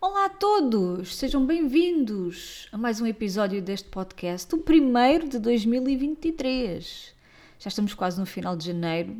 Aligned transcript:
Olá 0.00 0.26
a 0.26 0.28
todos, 0.28 1.16
sejam 1.16 1.44
bem-vindos 1.44 2.68
a 2.70 2.78
mais 2.78 3.00
um 3.00 3.06
episódio 3.06 3.60
deste 3.60 3.88
podcast, 3.88 4.54
o 4.54 4.58
primeiro 4.58 5.28
de 5.28 5.40
2023. 5.40 7.12
Já 7.58 7.66
estamos 7.66 7.94
quase 7.94 8.20
no 8.20 8.24
final 8.24 8.56
de 8.56 8.66
janeiro, 8.66 9.16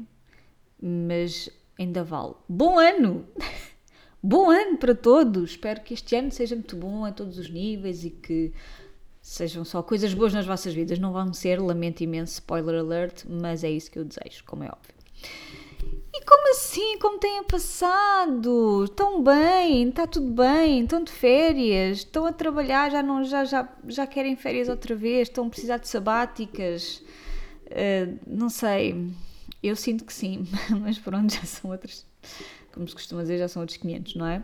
mas 0.80 1.50
ainda 1.76 2.04
vale. 2.04 2.34
Bom 2.48 2.78
ano! 2.78 3.26
Bom 4.22 4.48
ano 4.52 4.78
para 4.78 4.94
todos! 4.94 5.50
Espero 5.50 5.80
que 5.80 5.94
este 5.94 6.14
ano 6.14 6.30
seja 6.30 6.54
muito 6.54 6.76
bom 6.76 7.04
a 7.04 7.10
todos 7.10 7.38
os 7.38 7.50
níveis 7.50 8.04
e 8.04 8.10
que 8.10 8.52
sejam 9.20 9.64
só 9.64 9.82
coisas 9.82 10.14
boas 10.14 10.32
nas 10.32 10.46
vossas 10.46 10.72
vidas. 10.72 11.00
Não 11.00 11.12
vão 11.12 11.34
ser, 11.34 11.60
lamento 11.60 12.04
imenso, 12.04 12.34
spoiler 12.34 12.78
alert, 12.78 13.24
mas 13.28 13.64
é 13.64 13.70
isso 13.70 13.90
que 13.90 13.98
eu 13.98 14.04
desejo, 14.04 14.44
como 14.44 14.62
é 14.62 14.68
óbvio. 14.68 14.94
E 16.12 16.24
como 16.24 16.50
assim? 16.50 16.98
Como 16.98 17.18
têm 17.18 17.42
passado? 17.44 18.84
Estão 18.84 19.22
bem? 19.22 19.88
Está 19.88 20.06
tudo 20.06 20.30
bem? 20.30 20.82
Estão 20.82 21.04
de 21.04 21.12
férias? 21.12 21.98
Estão 21.98 22.26
a 22.26 22.32
trabalhar? 22.32 22.90
Já, 22.90 23.02
não, 23.02 23.24
já, 23.24 23.44
já, 23.44 23.68
já 23.86 24.06
querem 24.06 24.34
férias 24.36 24.68
outra 24.68 24.96
vez? 24.96 25.28
Estão 25.28 25.46
a 25.46 25.50
precisar 25.50 25.78
de 25.78 25.88
sabáticas? 25.88 27.02
Uh, 27.66 28.18
não 28.26 28.48
sei. 28.48 29.12
Eu 29.62 29.76
sinto 29.76 30.04
que 30.04 30.12
sim, 30.12 30.46
mas 30.80 30.98
pronto, 30.98 31.32
já 31.32 31.42
são 31.42 31.70
outras. 31.70 32.06
Como 32.72 32.88
se 32.88 32.94
costuma 32.94 33.22
dizer, 33.22 33.38
já 33.38 33.48
são 33.48 33.62
outros 33.62 33.78
500, 33.78 34.14
não 34.16 34.26
é? 34.26 34.42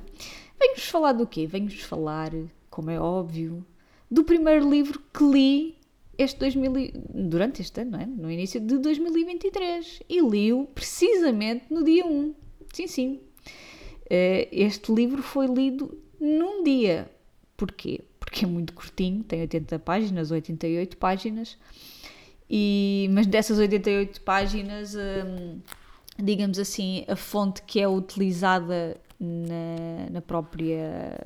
Venho-vos 0.59 0.89
falar 0.89 1.13
do 1.13 1.27
quê? 1.27 1.47
Venho-vos 1.47 1.81
falar, 1.83 2.31
como 2.69 2.91
é 2.91 2.99
óbvio, 2.99 3.65
do 4.11 4.25
primeiro 4.25 4.69
livro 4.69 5.01
que 5.13 5.25
li 5.25 5.79
este 6.19 6.39
2000, 6.39 6.93
durante 7.13 7.61
este 7.63 7.81
ano, 7.81 7.97
é? 7.97 8.07
no 8.07 8.31
início 8.31 8.61
de 8.61 8.79
2023. 8.79 10.03
E 10.09 10.21
li-o 10.21 10.67
precisamente 10.67 11.67
no 11.71 11.85
dia 11.85 12.07
1. 12.07 12.35
Sim, 12.73 12.87
sim. 12.87 13.21
Eh, 14.09 14.49
este 14.53 14.93
livro 14.93 15.23
foi 15.23 15.47
lido 15.47 15.99
num 16.21 16.63
dia. 16.63 17.11
Porquê? 17.57 18.01
Porque 18.19 18.45
é 18.45 18.49
muito 18.49 18.73
curtinho, 18.73 19.23
tem 19.23 19.41
80 19.43 19.79
páginas, 19.79 20.31
88 20.31 20.97
páginas. 20.97 21.57
E, 22.49 23.09
mas 23.13 23.27
dessas 23.27 23.59
88 23.59 24.21
páginas, 24.21 24.95
hum, 24.95 25.61
digamos 26.19 26.59
assim, 26.59 27.05
a 27.09 27.17
fonte 27.17 27.63
que 27.63 27.81
é 27.81 27.89
utilizada 27.89 29.01
na, 29.19 30.11
na 30.11 30.21
própria 30.21 31.19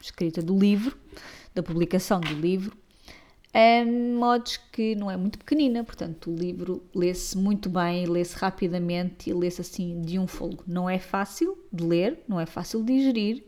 escrita 0.00 0.40
do 0.40 0.58
livro, 0.58 0.96
da 1.54 1.62
publicação 1.62 2.20
do 2.20 2.34
livro, 2.34 2.76
um, 3.54 4.18
modos 4.18 4.56
que 4.72 4.96
não 4.96 5.08
é 5.08 5.16
muito 5.16 5.38
pequenina, 5.38 5.84
portanto 5.84 6.30
o 6.30 6.34
livro 6.34 6.82
lê-se 6.92 7.38
muito 7.38 7.68
bem, 7.68 8.04
lê-se 8.04 8.36
rapidamente 8.36 9.30
e 9.30 9.32
lê-se 9.32 9.60
assim 9.60 10.00
de 10.00 10.18
um 10.18 10.26
fogo. 10.26 10.64
Não 10.66 10.90
é 10.90 10.98
fácil 10.98 11.56
de 11.72 11.84
ler, 11.84 12.18
não 12.26 12.40
é 12.40 12.46
fácil 12.46 12.82
de 12.82 12.96
digerir, 12.96 13.44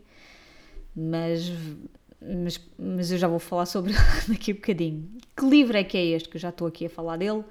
mas, 0.95 1.51
mas, 2.21 2.61
mas 2.77 3.11
eu 3.11 3.17
já 3.17 3.27
vou 3.27 3.39
falar 3.39 3.65
sobre 3.65 3.91
daqui 4.29 4.51
a 4.51 4.53
um 4.53 4.57
bocadinho. 4.57 5.09
Que 5.35 5.45
livro 5.45 5.77
é 5.77 5.83
que 5.83 5.97
é 5.97 6.05
este 6.05 6.29
que 6.29 6.37
eu 6.37 6.41
já 6.41 6.49
estou 6.49 6.67
aqui 6.67 6.85
a 6.85 6.89
falar 6.89 7.17
dele 7.17 7.43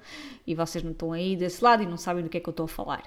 e 0.45 0.55
vocês 0.55 0.83
não 0.83 0.91
estão 0.91 1.13
aí 1.13 1.35
desse 1.35 1.63
lado 1.63 1.83
e 1.83 1.85
não 1.85 1.97
sabem 1.97 2.23
do 2.23 2.29
que 2.29 2.37
é 2.37 2.39
que 2.39 2.49
eu 2.49 2.51
estou 2.51 2.65
a 2.65 2.67
falar? 2.67 3.03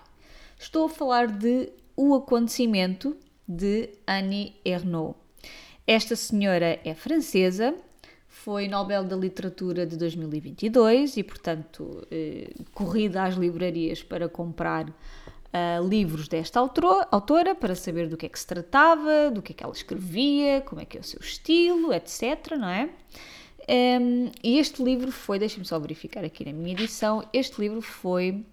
Estou 0.57 0.87
a 0.87 0.89
falar 0.89 1.27
de 1.27 1.73
O 1.97 2.15
Acontecimento 2.15 3.17
de 3.49 3.91
Annie 4.07 4.55
Ernaux. 4.65 5.17
Esta 5.87 6.15
senhora 6.15 6.79
é 6.85 6.95
francesa, 6.95 7.75
foi 8.31 8.69
Nobel 8.69 9.05
da 9.05 9.17
Literatura 9.17 9.85
de 9.85 9.97
2022 9.97 11.17
e, 11.17 11.23
portanto, 11.23 12.07
eh, 12.11 12.53
corrida 12.73 13.25
às 13.25 13.35
livrarias 13.35 14.03
para 14.03 14.29
comprar 14.29 14.89
uh, 14.89 15.87
livros 15.87 16.29
desta 16.29 16.61
autora, 16.61 17.09
autora, 17.11 17.55
para 17.55 17.75
saber 17.75 18.09
do 18.09 18.17
que 18.17 18.27
é 18.27 18.29
que 18.29 18.39
se 18.39 18.47
tratava, 18.47 19.31
do 19.31 19.43
que 19.43 19.53
é 19.53 19.55
que 19.55 19.65
ela 19.65 19.73
escrevia, 19.73 20.63
como 20.63 20.81
é 20.81 20.85
que 20.85 20.97
é 20.97 21.01
o 21.01 21.05
seu 21.05 21.21
estilo, 21.21 21.93
etc. 21.93 22.57
Não 22.57 22.69
é? 22.69 22.89
Um, 24.01 24.31
e 24.43 24.59
este 24.59 24.83
livro 24.83 25.13
foi, 25.13 25.39
deixem-me 25.39 25.67
só 25.67 25.79
verificar 25.79 26.25
aqui 26.25 26.45
na 26.45 26.53
minha 26.53 26.73
edição, 26.73 27.23
este 27.33 27.61
livro 27.61 27.83
foi 27.83 28.45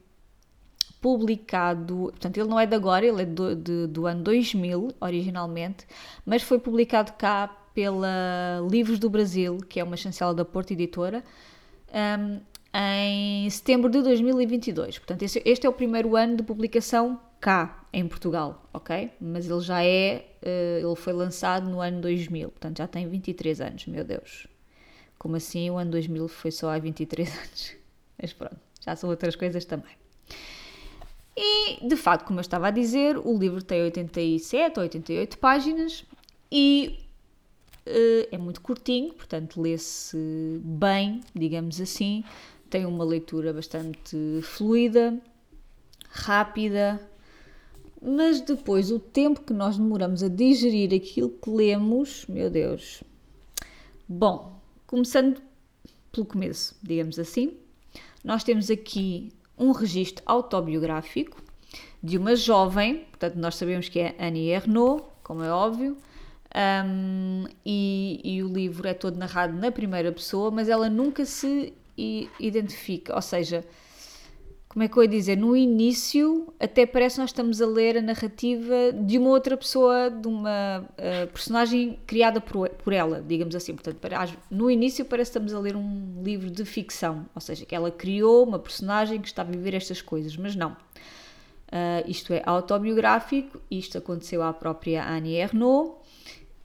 publicado, 1.00 1.96
portanto, 2.10 2.38
ele 2.38 2.50
não 2.50 2.60
é 2.60 2.66
de 2.66 2.76
agora, 2.76 3.06
ele 3.06 3.22
é 3.22 3.26
do, 3.26 3.56
de, 3.56 3.88
do 3.88 4.08
ano 4.08 4.24
2000, 4.24 4.90
originalmente, 5.00 5.86
mas 6.26 6.42
foi 6.42 6.60
publicado 6.60 7.14
cá 7.14 7.56
pela 7.78 8.68
Livros 8.72 8.98
do 8.98 9.08
Brasil, 9.08 9.60
que 9.70 9.80
é 9.80 9.84
uma 9.84 9.96
chancela 9.96 10.34
da 10.34 10.44
Porta 10.44 10.74
Editora, 10.74 11.24
um, 11.94 12.40
em 12.74 13.48
setembro 13.52 13.88
de 13.88 14.02
2022. 14.02 14.98
Portanto, 14.98 15.22
este, 15.22 15.44
este, 15.46 15.68
é 15.68 15.70
o 15.70 15.74
primeiro 15.74 16.16
ano 16.16 16.38
de 16.38 16.42
publicação 16.42 17.22
cá, 17.40 17.86
em 17.94 18.08
Portugal, 18.08 18.68
ok? 18.74 19.12
Mas 19.22 19.48
ele 19.48 19.60
já 19.60 19.84
é, 19.84 20.26
uh, 20.42 20.88
ele 20.88 20.96
foi 20.96 21.14
lançado 21.14 21.70
no 21.70 21.80
ano 21.80 22.02
2000, 22.02 22.50
portanto 22.50 22.80
já 22.80 22.88
tem 22.88 23.08
23 23.08 23.62
anos, 23.62 23.86
meu 23.86 24.04
Deus. 24.04 24.48
Como 25.20 25.36
assim 25.36 25.70
o 25.70 25.78
ano 25.78 25.92
2000 25.92 26.28
foi 26.30 26.50
só 26.50 26.72
há 26.72 26.80
23 26.80 27.30
anos? 27.38 27.76
Mas 28.20 28.34
pronto, 28.34 28.58
já 28.84 28.96
são 28.96 29.08
outras 29.08 29.36
coisas 29.36 29.66
também. 29.66 29.94
E, 31.38 31.88
de 31.88 31.96
facto, 31.96 32.26
como 32.26 32.40
eu 32.40 32.42
estava 32.42 32.70
a 32.70 32.72
dizer, 32.72 33.20
o 33.20 33.38
livro 33.38 33.62
tem 33.62 33.84
87 33.84 34.80
ou 34.80 34.82
88 34.84 35.38
páginas 35.38 36.04
e 36.52 37.04
é 38.32 38.38
muito 38.38 38.62
curtinho, 38.62 39.14
portanto, 39.14 39.62
lê-se 39.62 40.18
bem, 40.64 41.22
digamos 41.34 41.80
assim. 41.80 42.24
Tem 42.70 42.86
uma 42.86 43.04
leitura 43.04 43.54
bastante 43.54 44.18
fluida, 44.42 45.20
rápida, 46.10 47.00
mas 48.02 48.42
depois 48.42 48.92
o 48.92 49.00
tempo 49.00 49.42
que 49.42 49.54
nós 49.54 49.78
demoramos 49.78 50.22
a 50.22 50.28
digerir 50.28 50.94
aquilo 50.94 51.30
que 51.30 51.50
lemos, 51.50 52.26
meu 52.28 52.50
Deus. 52.50 53.04
Bom, 54.08 54.60
começando 54.86 55.42
pelo 56.12 56.26
começo, 56.26 56.76
digamos 56.82 57.20
assim, 57.20 57.58
nós 58.24 58.44
temos 58.44 58.70
aqui 58.70 59.32
um 59.58 59.72
registro 59.72 60.24
autobiográfico 60.26 61.42
de 62.02 62.18
uma 62.18 62.36
jovem, 62.36 63.06
portanto, 63.10 63.36
nós 63.36 63.56
sabemos 63.56 63.90
que 63.90 64.00
é 64.00 64.16
Annie 64.20 64.50
Ernaux, 64.50 65.04
como 65.24 65.44
é 65.44 65.52
óbvio, 65.52 65.98
um, 66.58 67.46
e, 67.66 68.20
e, 68.24 68.44
o 68.44 68.48
livro 68.48 68.88
é 68.88 68.94
todo 68.94 69.18
narrado 69.18 69.54
na 69.54 69.72
primeira 69.72 70.12
pessoa, 70.12 70.50
mas 70.50 70.68
ela 70.70 70.90
nunca 70.90 71.24
se 71.26 71.74
identifica, 72.40 73.16
ou 73.16 73.22
seja, 73.22 73.64
como 74.68 74.84
é 74.84 74.88
que 74.88 74.98
eu 74.98 75.04
ia 75.04 75.10
dizer? 75.10 75.36
No 75.36 75.56
início, 75.56 76.54
até 76.60 76.86
parece 76.86 77.16
que 77.16 77.22
nós 77.22 77.30
estamos 77.32 77.62
a 77.62 77.66
ler 77.66 77.98
a 77.98 78.02
narrativa 78.02 78.92
de 78.94 79.18
uma 79.18 79.30
outra 79.30 79.58
pessoa, 79.58 80.10
de 80.10 80.28
uma 80.28 80.80
uh, 80.82 81.28
personagem 81.32 82.00
criada 82.06 82.40
por, 82.40 82.70
por 82.70 82.94
ela, 82.94 83.24
digamos 83.28 83.56
assim. 83.56 83.74
Portanto, 83.74 83.98
para, 83.98 84.28
no 84.52 84.70
início 84.70 85.04
parece 85.06 85.32
que 85.32 85.38
estamos 85.38 85.54
a 85.54 85.60
ler 85.60 85.76
um 85.76 86.22
livro 86.24 86.52
de 86.52 86.64
ficção, 86.64 87.26
ou 87.34 87.42
seja, 87.42 87.66
que 87.66 87.74
ela 87.74 87.90
criou 87.90 88.44
uma 88.44 88.60
personagem 88.60 89.20
que 89.20 89.28
está 89.28 89.42
a 89.42 89.46
viver 89.46 89.74
estas 89.74 90.02
coisas, 90.02 90.38
mas 90.38 90.56
não. 90.56 90.72
Uh, 90.72 92.06
isto 92.06 92.32
é 92.32 92.44
autobiográfico, 92.46 93.60
isto 93.72 93.98
aconteceu 93.98 94.44
à 94.44 94.54
própria 94.54 95.08
Annie 95.08 95.38
Ernaux 95.38 96.07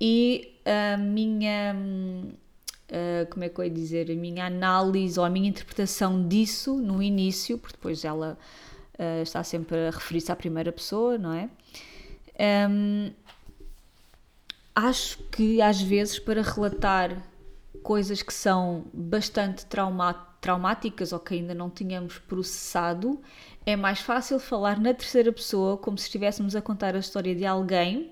e 0.04 0.58
a 0.64 0.96
minha 0.96 1.76
uh, 1.76 3.30
como 3.30 3.44
é 3.44 3.48
que 3.48 3.60
eu 3.60 3.64
ia 3.64 3.70
dizer, 3.70 4.10
a 4.10 4.14
minha 4.16 4.46
análise 4.46 5.16
ou 5.16 5.24
a 5.24 5.30
minha 5.30 5.48
interpretação 5.48 6.26
disso 6.26 6.74
no 6.74 7.00
início, 7.00 7.56
porque 7.56 7.76
depois 7.76 8.04
ela 8.04 8.36
uh, 8.98 9.22
está 9.22 9.44
sempre 9.44 9.76
a 9.86 9.90
referir-se 9.92 10.32
à 10.32 10.34
primeira 10.34 10.72
pessoa, 10.72 11.16
não 11.16 11.32
é? 11.32 11.48
Um, 12.68 13.12
acho 14.74 15.18
que 15.30 15.62
às 15.62 15.80
vezes 15.80 16.18
para 16.18 16.42
relatar 16.42 17.22
coisas 17.80 18.22
que 18.22 18.34
são 18.34 18.84
bastante 18.92 19.66
traumáticas 20.40 21.12
ou 21.12 21.20
que 21.20 21.34
ainda 21.34 21.54
não 21.54 21.70
tínhamos 21.70 22.18
processado, 22.18 23.20
é 23.64 23.76
mais 23.76 24.00
fácil 24.00 24.40
falar 24.40 24.80
na 24.80 24.92
terceira 24.92 25.30
pessoa 25.30 25.76
como 25.76 25.96
se 25.96 26.06
estivéssemos 26.06 26.56
a 26.56 26.60
contar 26.60 26.96
a 26.96 26.98
história 26.98 27.36
de 27.36 27.46
alguém 27.46 28.10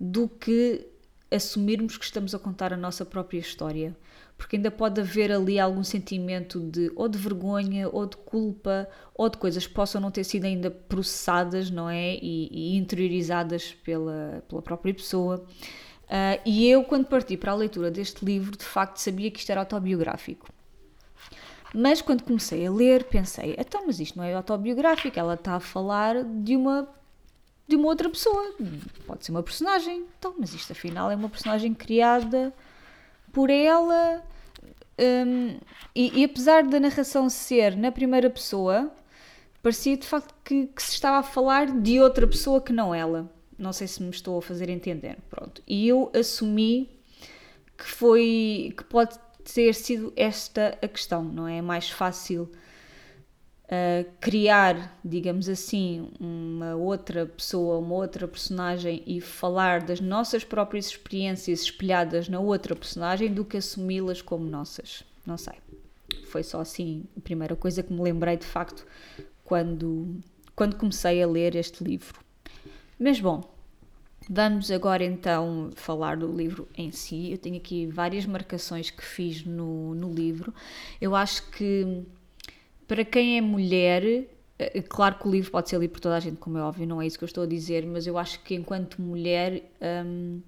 do 0.00 0.28
que 0.28 0.93
assumirmos 1.34 1.96
que 1.96 2.04
estamos 2.04 2.34
a 2.34 2.38
contar 2.38 2.72
a 2.72 2.76
nossa 2.76 3.04
própria 3.04 3.38
história, 3.38 3.96
porque 4.36 4.56
ainda 4.56 4.70
pode 4.70 5.00
haver 5.00 5.30
ali 5.32 5.58
algum 5.58 5.84
sentimento 5.84 6.60
de 6.60 6.90
ou 6.96 7.08
de 7.08 7.18
vergonha, 7.18 7.88
ou 7.88 8.06
de 8.06 8.16
culpa, 8.16 8.88
ou 9.14 9.28
de 9.28 9.36
coisas 9.38 9.66
que 9.66 9.74
possam 9.74 10.00
não 10.00 10.10
ter 10.10 10.24
sido 10.24 10.44
ainda 10.44 10.70
processadas, 10.70 11.70
não 11.70 11.88
é? 11.88 12.14
E, 12.16 12.48
e 12.50 12.76
interiorizadas 12.76 13.74
pela, 13.84 14.42
pela 14.48 14.62
própria 14.62 14.94
pessoa. 14.94 15.44
Uh, 16.04 16.40
e 16.44 16.68
eu, 16.68 16.84
quando 16.84 17.06
parti 17.06 17.36
para 17.36 17.52
a 17.52 17.54
leitura 17.54 17.90
deste 17.90 18.24
livro, 18.24 18.56
de 18.56 18.64
facto 18.64 18.98
sabia 18.98 19.30
que 19.30 19.38
isto 19.38 19.50
era 19.50 19.60
autobiográfico. 19.60 20.48
Mas 21.74 22.00
quando 22.00 22.22
comecei 22.22 22.66
a 22.66 22.70
ler, 22.70 23.04
pensei: 23.04 23.56
então, 23.58 23.84
mas 23.86 23.98
isto 23.98 24.16
não 24.16 24.24
é 24.24 24.34
autobiográfico, 24.34 25.18
ela 25.18 25.34
está 25.34 25.56
a 25.56 25.60
falar 25.60 26.22
de 26.22 26.56
uma 26.56 26.88
de 27.66 27.76
uma 27.76 27.88
outra 27.88 28.08
pessoa. 28.08 28.54
Pode 29.06 29.24
ser 29.24 29.30
uma 29.30 29.42
personagem. 29.42 30.06
Então, 30.18 30.34
mas 30.38 30.52
isto 30.54 30.72
afinal 30.72 31.10
é 31.10 31.16
uma 31.16 31.28
personagem 31.28 31.74
criada 31.74 32.52
por 33.32 33.50
ela. 33.50 34.22
Um, 34.98 35.58
e, 35.94 36.20
e, 36.20 36.24
apesar 36.24 36.64
da 36.64 36.78
narração 36.78 37.28
ser 37.28 37.76
na 37.76 37.90
primeira 37.90 38.30
pessoa, 38.30 38.92
parecia 39.62 39.96
de 39.96 40.06
facto 40.06 40.34
que, 40.44 40.66
que, 40.68 40.82
se 40.82 40.92
estava 40.92 41.18
a 41.18 41.22
falar 41.22 41.66
de 41.66 42.00
outra 42.00 42.26
pessoa 42.26 42.60
que 42.60 42.72
não 42.72 42.94
ela. 42.94 43.30
Não 43.58 43.72
sei 43.72 43.86
se 43.86 44.02
me 44.02 44.10
estou 44.10 44.38
a 44.38 44.42
fazer 44.42 44.68
entender. 44.68 45.16
Pronto. 45.30 45.62
E 45.66 45.88
eu 45.88 46.10
assumi 46.14 46.90
que 47.76 47.84
foi 47.84 48.74
que 48.76 48.84
pode 48.84 49.18
ter 49.52 49.74
sido 49.74 50.12
esta 50.16 50.78
a 50.80 50.88
questão, 50.88 51.22
não 51.24 51.46
é? 51.46 51.58
É 51.58 51.62
mais 51.62 51.90
fácil 51.90 52.50
uh, 53.64 54.10
criar, 54.20 54.98
digamos 55.04 55.48
assim, 55.48 56.08
uma 56.20 56.74
outra 56.74 57.26
pessoa, 57.26 57.78
uma 57.78 57.94
outra 57.94 58.26
personagem 58.28 59.02
e 59.06 59.20
falar 59.20 59.82
das 59.82 60.00
nossas 60.00 60.44
próprias 60.44 60.86
experiências 60.86 61.62
espelhadas 61.62 62.28
na 62.28 62.40
outra 62.40 62.74
personagem 62.74 63.32
do 63.32 63.44
que 63.44 63.56
assumi-las 63.56 64.20
como 64.20 64.44
nossas. 64.44 65.02
Não 65.26 65.36
sei. 65.36 65.54
Foi 66.26 66.42
só 66.42 66.60
assim 66.60 67.04
a 67.16 67.20
primeira 67.20 67.56
coisa 67.56 67.82
que 67.82 67.92
me 67.92 68.02
lembrei 68.02 68.36
de 68.36 68.46
facto 68.46 68.86
quando, 69.44 70.16
quando 70.54 70.76
comecei 70.76 71.22
a 71.22 71.26
ler 71.26 71.54
este 71.54 71.82
livro. 71.82 72.20
Mas 72.98 73.20
bom, 73.20 73.54
Vamos 74.28 74.70
agora 74.70 75.04
então 75.04 75.70
falar 75.76 76.16
do 76.16 76.26
livro 76.26 76.66
em 76.74 76.90
si. 76.90 77.30
Eu 77.30 77.36
tenho 77.36 77.56
aqui 77.56 77.86
várias 77.86 78.24
marcações 78.24 78.88
que 78.88 79.04
fiz 79.04 79.44
no, 79.44 79.94
no 79.94 80.10
livro. 80.10 80.54
Eu 80.98 81.14
acho 81.14 81.50
que 81.50 82.02
para 82.86 83.04
quem 83.04 83.38
é 83.38 83.40
mulher, 83.40 84.26
é 84.58 84.82
claro 84.82 85.16
que 85.16 85.28
o 85.28 85.30
livro 85.30 85.50
pode 85.50 85.68
ser 85.68 85.78
lido 85.78 85.90
por 85.90 86.00
toda 86.00 86.16
a 86.16 86.20
gente, 86.20 86.36
como 86.38 86.58
é 86.58 86.62
óbvio, 86.62 86.86
não 86.86 87.00
é 87.00 87.06
isso 87.06 87.18
que 87.18 87.24
eu 87.24 87.26
estou 87.26 87.44
a 87.44 87.46
dizer, 87.46 87.84
mas 87.86 88.06
eu 88.06 88.16
acho 88.18 88.40
que 88.42 88.54
enquanto 88.54 89.00
mulher 89.00 89.70
um, 90.06 90.40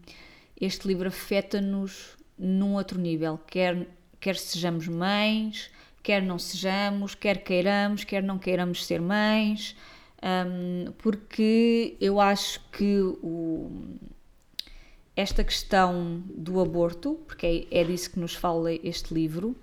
este 0.61 0.87
livro 0.89 1.09
afeta-nos 1.09 2.17
num 2.39 2.75
outro 2.75 3.01
nível, 3.01 3.39
quer, 3.47 3.89
quer 4.21 4.37
sejamos 4.37 4.87
mães, 4.89 5.71
quer 6.03 6.23
não 6.23 6.39
sejamos, 6.39 7.15
quer 7.15 7.43
queiramos, 7.43 8.05
quer 8.05 8.23
não 8.23 8.39
queiramos 8.39 8.85
ser 8.87 9.01
mães 9.01 9.75
um, 10.23 10.93
porque 10.99 11.97
eu 12.01 12.21
acho 12.21 12.61
que 12.71 13.01
o, 13.01 13.71
esta 15.15 15.45
questão 15.45 16.23
do 16.35 16.61
aborto, 16.61 17.21
porque 17.27 17.67
é, 17.71 17.81
é 17.81 17.85
disso 17.85 18.11
que 18.11 18.19
nos 18.19 18.35
fala 18.35 18.73
este 18.73 19.13
livro, 19.13 19.57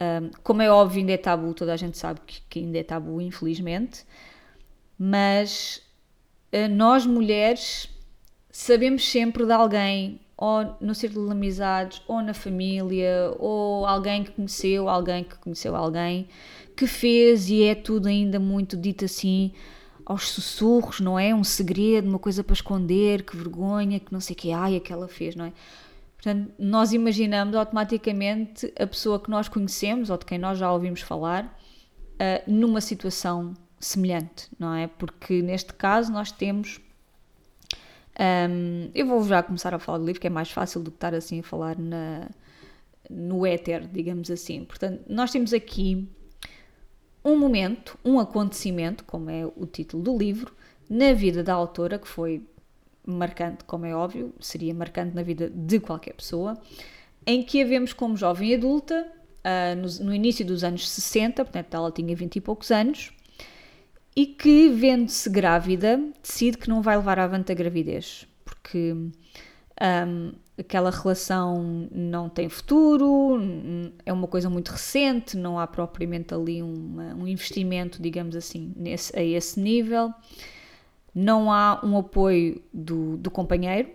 um, 0.00 0.30
como 0.42 0.62
é 0.62 0.70
óbvio, 0.70 1.00
ainda 1.00 1.12
é 1.12 1.16
tabu, 1.16 1.52
toda 1.54 1.72
a 1.72 1.76
gente 1.76 1.98
sabe 1.98 2.20
que, 2.26 2.40
que 2.48 2.58
ainda 2.60 2.78
é 2.78 2.82
tabu, 2.84 3.20
infelizmente, 3.20 4.04
mas 4.98 5.82
uh, 6.52 6.68
nós 6.68 7.04
mulheres 7.04 7.88
sabemos 8.50 9.08
sempre 9.08 9.44
de 9.44 9.52
alguém, 9.52 10.20
ou 10.36 10.76
no 10.80 10.94
círculo 10.94 11.26
de 11.26 11.32
amizades, 11.32 12.00
ou 12.06 12.22
na 12.22 12.32
família, 12.32 13.34
ou 13.38 13.84
alguém 13.84 14.22
que 14.22 14.30
conheceu, 14.30 14.88
alguém 14.88 15.24
que 15.24 15.36
conheceu 15.36 15.74
alguém, 15.74 16.28
que 16.76 16.86
fez 16.86 17.48
e 17.50 17.64
é 17.64 17.74
tudo 17.74 18.06
ainda 18.06 18.38
muito 18.38 18.76
dito 18.76 19.04
assim 19.04 19.52
aos 20.06 20.28
sussurros, 20.30 21.00
não 21.00 21.18
é? 21.18 21.34
Um 21.34 21.44
segredo, 21.44 22.08
uma 22.08 22.18
coisa 22.18 22.42
para 22.42 22.54
esconder, 22.54 23.24
que 23.24 23.36
vergonha, 23.36 24.00
que 24.00 24.12
não 24.12 24.20
sei 24.20 24.34
o 24.34 24.36
que, 24.36 24.52
ai, 24.52 24.76
aquela 24.76 25.06
fez, 25.06 25.34
não 25.36 25.44
é? 25.44 25.52
Portanto, 26.28 26.52
nós 26.58 26.92
imaginamos 26.92 27.56
automaticamente 27.56 28.70
a 28.78 28.86
pessoa 28.86 29.18
que 29.18 29.30
nós 29.30 29.48
conhecemos 29.48 30.10
ou 30.10 30.18
de 30.18 30.26
quem 30.26 30.36
nós 30.36 30.58
já 30.58 30.70
ouvimos 30.70 31.00
falar 31.00 31.46
uh, 31.46 32.50
numa 32.50 32.82
situação 32.82 33.54
semelhante, 33.80 34.46
não 34.58 34.74
é? 34.74 34.88
Porque 34.88 35.40
neste 35.40 35.72
caso 35.72 36.12
nós 36.12 36.30
temos. 36.30 36.80
Um, 38.20 38.90
eu 38.94 39.06
vou 39.06 39.24
já 39.24 39.42
começar 39.42 39.72
a 39.72 39.78
falar 39.78 39.96
do 39.96 40.04
livro, 40.04 40.20
que 40.20 40.26
é 40.26 40.30
mais 40.30 40.50
fácil 40.50 40.82
do 40.82 40.90
que 40.90 40.98
estar 40.98 41.14
assim 41.14 41.40
a 41.40 41.42
falar 41.42 41.78
na, 41.78 42.28
no 43.08 43.46
éter, 43.46 43.88
digamos 43.88 44.30
assim. 44.30 44.66
Portanto, 44.66 45.04
nós 45.08 45.30
temos 45.30 45.54
aqui 45.54 46.06
um 47.24 47.38
momento, 47.38 47.98
um 48.04 48.20
acontecimento, 48.20 49.02
como 49.04 49.30
é 49.30 49.46
o 49.46 49.64
título 49.64 50.02
do 50.02 50.18
livro, 50.18 50.54
na 50.90 51.14
vida 51.14 51.42
da 51.42 51.54
autora, 51.54 51.98
que 51.98 52.08
foi 52.08 52.42
marcante, 53.10 53.64
como 53.64 53.86
é 53.86 53.94
óbvio, 53.94 54.32
seria 54.40 54.74
marcante 54.74 55.14
na 55.14 55.22
vida 55.22 55.50
de 55.50 55.80
qualquer 55.80 56.14
pessoa, 56.14 56.58
em 57.26 57.42
que 57.42 57.62
a 57.62 57.66
vemos 57.66 57.92
como 57.92 58.16
jovem 58.16 58.54
adulta, 58.54 59.06
uh, 59.44 59.76
no, 59.76 60.06
no, 60.06 60.14
início 60.14 60.44
dos 60.44 60.64
anos 60.64 60.88
60, 60.88 61.44
portanto 61.44 61.74
ela 61.74 61.90
tinha 61.90 62.14
20 62.14 62.36
e 62.36 62.40
poucos 62.40 62.70
anos, 62.70 63.12
e 64.14 64.26
que, 64.26 64.68
vendo-se 64.68 65.30
grávida, 65.30 66.00
decide 66.22 66.58
que 66.58 66.68
não 66.68 66.82
vai 66.82 66.96
levar 66.96 67.18
avante 67.18 67.52
a 67.52 67.54
gravidez, 67.54 68.26
porque 68.44 68.92
um, 68.92 70.32
aquela 70.58 70.90
relação 70.90 71.88
não 71.92 72.28
tem 72.28 72.48
futuro, 72.48 73.40
é 74.04 74.12
uma 74.12 74.26
coisa 74.26 74.50
muito 74.50 74.70
recente, 74.70 75.36
não 75.36 75.58
há 75.58 75.66
propriamente 75.66 76.34
ali 76.34 76.62
uma, 76.62 77.14
um 77.14 77.28
investimento, 77.28 78.02
digamos 78.02 78.34
assim, 78.34 78.72
nesse, 78.76 79.16
a 79.16 79.22
esse 79.22 79.60
nível, 79.60 80.12
não 81.18 81.50
há 81.50 81.80
um 81.84 81.98
apoio 81.98 82.62
do, 82.72 83.16
do 83.16 83.28
companheiro 83.28 83.90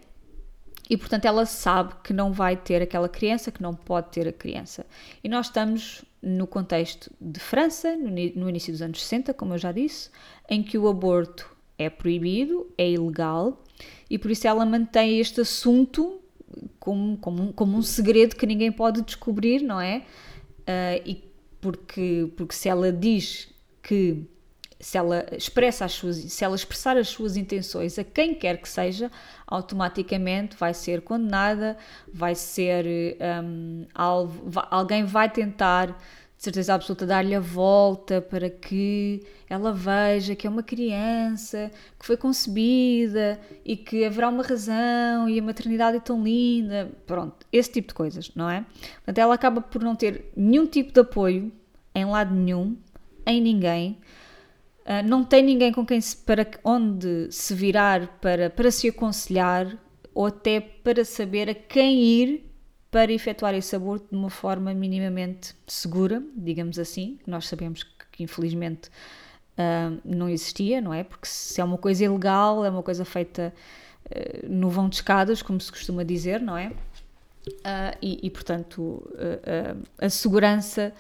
e, 0.90 0.98
portanto, 0.98 1.24
ela 1.24 1.46
sabe 1.46 1.94
que 2.04 2.12
não 2.12 2.34
vai 2.34 2.58
ter 2.58 2.82
aquela 2.82 3.08
criança, 3.08 3.50
que 3.50 3.62
não 3.62 3.74
pode 3.74 4.10
ter 4.10 4.28
a 4.28 4.34
criança. 4.34 4.86
E 5.24 5.30
nós 5.30 5.46
estamos 5.46 6.04
no 6.22 6.46
contexto 6.46 7.10
de 7.22 7.40
França, 7.40 7.96
no, 7.96 8.10
no 8.10 8.50
início 8.50 8.74
dos 8.74 8.82
anos 8.82 9.02
60, 9.02 9.34
como 9.36 9.54
eu 9.54 9.58
já 9.58 9.72
disse, 9.72 10.10
em 10.50 10.62
que 10.62 10.78
o 10.78 10.86
aborto 10.86 11.50
é 11.78 11.90
proibido, 11.90 12.70
é 12.78 12.92
ilegal, 12.92 13.64
e 14.10 14.18
por 14.18 14.30
isso 14.30 14.46
ela 14.46 14.66
mantém 14.66 15.20
este 15.20 15.40
assunto 15.40 16.20
como, 16.78 17.18
como, 17.18 17.42
um, 17.42 17.52
como 17.54 17.78
um 17.78 17.82
segredo 17.82 18.36
que 18.36 18.46
ninguém 18.46 18.72
pode 18.72 19.02
descobrir, 19.02 19.62
não 19.62 19.80
é? 19.80 20.04
Uh, 20.60 21.02
e 21.06 21.24
porque, 21.62 22.30
porque 22.36 22.54
se 22.54 22.68
ela 22.68 22.92
diz 22.92 23.48
que 23.82 24.28
se 24.84 24.98
ela 24.98 25.26
expressa 25.32 25.86
as 25.86 25.94
suas, 25.94 26.18
se 26.18 26.44
ela 26.44 26.56
expressar 26.56 26.98
as 26.98 27.08
suas 27.08 27.38
intenções 27.38 27.98
a 27.98 28.04
quem 28.04 28.36
quer 28.36 28.58
que 28.58 28.68
seja, 28.68 29.10
automaticamente 29.48 30.58
vai 30.58 30.74
ser 30.74 31.02
condenada, 31.02 31.78
vai 32.14 32.36
ser 32.36 32.86
um, 33.42 33.86
alvo, 33.96 34.52
alguém 34.70 35.06
vai 35.06 35.30
tentar 35.30 35.88
de 35.88 36.44
certeza 36.44 36.74
absoluta, 36.74 37.06
dar-lhe 37.06 37.34
a 37.34 37.40
volta 37.40 38.20
para 38.20 38.50
que 38.50 39.26
ela 39.50 39.72
veja 39.72 40.36
que 40.36 40.46
é 40.46 40.50
uma 40.50 40.62
criança 40.62 41.72
que 41.98 42.06
foi 42.06 42.18
concebida 42.18 43.40
e 43.64 43.78
que 43.78 44.04
haverá 44.04 44.28
uma 44.28 44.44
razão 44.44 45.30
e 45.30 45.40
a 45.40 45.42
maternidade 45.42 45.96
é 45.96 46.00
tão 46.02 46.22
linda. 46.22 46.92
Pronto, 47.08 47.48
esse 47.54 47.72
tipo 47.72 47.88
de 47.88 47.94
coisas, 47.94 48.30
não 48.36 48.50
é? 48.50 48.66
Portanto, 48.96 49.18
ela 49.18 49.34
acaba 49.34 49.62
por 49.62 49.82
não 49.82 49.96
ter 49.96 50.30
nenhum 50.36 50.66
tipo 50.66 50.92
de 50.92 51.00
apoio 51.00 51.50
em 51.96 52.04
lado 52.04 52.36
nenhum, 52.36 52.76
em 53.26 53.40
ninguém. 53.40 53.98
Uh, 54.84 55.08
não 55.08 55.24
tem 55.24 55.42
ninguém 55.42 55.72
com 55.72 55.86
quem 55.86 56.02
se, 56.02 56.16
para 56.18 56.46
onde 56.64 57.32
se 57.32 57.54
virar 57.54 58.20
para, 58.20 58.50
para 58.50 58.70
se 58.70 58.90
aconselhar 58.90 59.78
ou 60.14 60.26
até 60.26 60.60
para 60.60 61.06
saber 61.06 61.50
a 61.50 61.56
quem 61.56 62.04
ir 62.04 62.54
para 62.92 63.12
efetuar 63.12 63.56
esse 63.56 63.76
aborto 63.76 64.08
de 64.12 64.16
uma 64.16 64.30
forma 64.30 64.72
minimamente 64.74 65.56
segura, 65.66 66.22
digamos 66.36 66.78
assim. 66.78 67.18
Nós 67.26 67.48
sabemos 67.48 67.82
que, 67.82 67.92
que 68.12 68.24
infelizmente 68.24 68.90
uh, 69.58 70.00
não 70.06 70.30
existia, 70.30 70.80
não 70.80 70.94
é? 70.94 71.04
Porque 71.04 71.28
se 71.28 71.60
é 71.60 71.64
uma 71.64 71.78
coisa 71.78 72.04
ilegal, 72.04 72.64
é 72.64 72.70
uma 72.70 72.84
coisa 72.84 73.04
feita 73.04 73.52
uh, 74.06 74.48
no 74.48 74.70
vão 74.70 74.90
de 74.90 74.98
escadas, 74.98 75.42
como 75.42 75.60
se 75.60 75.72
costuma 75.72 76.04
dizer, 76.04 76.40
não 76.40 76.56
é? 76.56 76.68
Uh, 77.48 77.98
e, 78.02 78.20
e, 78.24 78.30
portanto, 78.30 79.06
a 79.98 80.10
segurança 80.10 80.94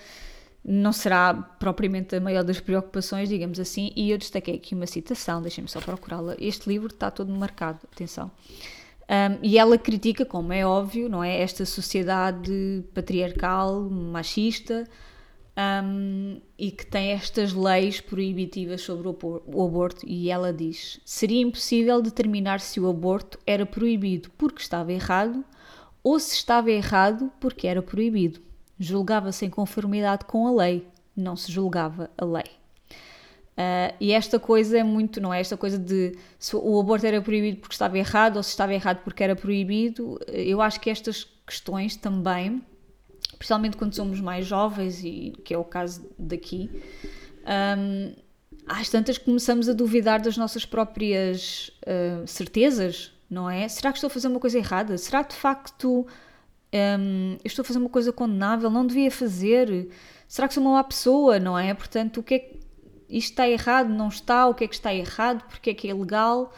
não 0.64 0.94
será 0.94 1.34
propriamente 1.34 2.16
a 2.16 2.22
maior 2.22 2.44
das 2.44 2.60
preocupações, 2.60 3.28
digamos 3.28 3.60
assim, 3.60 3.92
e 3.96 4.12
eu 4.12 4.18
destaquei 4.18 4.56
aqui 4.56 4.74
uma 4.74 4.88
citação, 4.88 5.42
deixem-me 5.42 5.70
só 5.70 5.82
procurá-la. 5.82 6.36
Este 6.40 6.70
livro 6.70 6.88
está 6.88 7.12
todo 7.12 7.32
marcado, 7.34 7.80
atenção. 7.92 8.32
Um, 9.04 9.40
e 9.44 9.58
ela 9.58 9.78
critica, 9.78 10.26
como 10.26 10.54
é 10.54 10.66
óbvio, 10.66 11.10
não 11.10 11.24
é, 11.24 11.42
esta 11.42 11.66
sociedade 11.66 12.84
patriarcal, 12.94 13.82
machista, 13.90 14.88
um, 15.56 16.40
e 16.58 16.72
que 16.72 16.86
tem 16.86 17.12
estas 17.12 17.54
leis 17.54 18.00
proibitivas 18.00 18.82
sobre 18.82 19.08
o 19.08 19.66
aborto. 19.66 20.06
E 20.08 20.30
ela 20.30 20.54
diz: 20.54 21.00
seria 21.06 21.42
impossível 21.42 22.02
determinar 22.02 22.60
se 22.62 22.80
o 22.80 22.90
aborto 22.90 23.38
era 23.46 23.66
proibido 23.66 24.30
porque 24.38 24.62
estava 24.62 24.92
errado 24.94 25.44
ou 26.02 26.20
se 26.20 26.36
estava 26.36 26.72
errado 26.72 27.32
porque 27.40 27.68
era 27.68 27.82
proibido. 27.82 28.40
Julgava-se 28.80 29.46
em 29.46 29.50
conformidade 29.50 30.26
com 30.26 30.48
a 30.48 30.64
lei, 30.64 30.88
não 31.16 31.36
se 31.36 31.52
julgava 31.52 32.10
a 32.18 32.26
lei. 32.26 32.46
Uh, 33.54 33.94
e 34.00 34.12
esta 34.12 34.40
coisa 34.40 34.80
é 34.80 34.84
muito, 34.84 35.22
não 35.22 35.32
é? 35.32 35.40
Esta 35.40 35.56
coisa 35.56 35.78
de 35.78 36.18
se 36.40 36.56
o 36.56 36.80
aborto 36.80 37.06
era 37.06 37.22
proibido 37.22 37.58
porque 37.58 37.76
estava 37.76 37.98
errado 37.98 38.38
ou 38.38 38.44
se 38.44 38.50
estava 38.50 38.74
errado 38.74 39.04
porque 39.04 39.24
era 39.24 39.36
proibido, 39.36 40.20
eu 40.28 40.60
acho 40.60 40.80
que 40.80 40.90
estas 40.90 41.28
questões 41.46 41.96
também, 41.96 42.64
principalmente 43.38 43.78
quando 43.78 43.94
somos 43.94 44.20
mais 44.20 44.48
jovens, 44.48 45.04
e 45.04 45.34
que 45.46 45.54
é 45.54 45.58
o 45.58 45.64
caso 45.64 46.04
daqui, 46.18 46.68
um, 47.78 48.14
às 48.66 48.90
tantas 48.90 49.20
começamos 49.20 49.70
a 49.70 49.74
duvidar 49.74 50.20
das 50.20 50.36
nossas 50.36 50.66
próprias 50.66 51.70
uh, 51.86 52.26
certezas, 52.26 53.12
não 53.30 53.48
é? 53.48 53.68
Será 53.68 53.92
que 53.92 53.98
estou 53.98 54.08
a 54.08 54.12
fazer 54.12 54.30
uma 54.30 54.40
coisa 54.40 54.58
errada? 54.58 54.98
Será 54.98 55.22
de 55.22 55.36
facto 55.36 56.08
um, 56.74 57.38
estou 57.44 57.62
a 57.62 57.66
fazer 57.66 57.80
uma 57.80 57.90
coisa 57.90 58.12
condenável? 58.12 58.70
Não 58.70 58.86
devia 58.86 59.12
fazer? 59.12 59.90
Será 60.28 60.48
que 60.48 60.54
sou 60.54 60.64
uma 60.64 60.74
má 60.74 60.84
pessoa, 60.84 61.40
não 61.40 61.58
é? 61.58 61.74
Portanto, 61.74 62.20
o 62.20 62.24
que 62.24 62.34
é 62.34 62.40
que 62.40 62.60
isto 63.10 63.30
está 63.30 63.48
errado, 63.48 63.90
não 63.90 64.08
está, 64.08 64.48
o 64.48 64.56
que 64.56 64.64
é 64.64 64.68
que 64.68 64.74
está 64.74 64.94
errado, 64.94 65.44
porque 65.48 65.70
é 65.70 65.74
que 65.74 65.88
é 65.88 65.94
legal. 65.94 66.52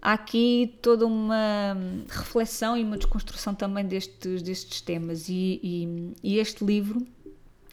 Há 0.00 0.14
aqui 0.14 0.78
toda 0.80 1.06
uma 1.06 1.76
reflexão 2.08 2.76
e 2.76 2.82
uma 2.82 2.96
desconstrução 2.96 3.54
também 3.54 3.84
destes, 3.84 4.42
destes 4.42 4.80
temas. 4.80 5.28
E, 5.28 5.60
e, 5.62 6.14
e 6.22 6.38
este 6.38 6.64
livro, 6.64 7.06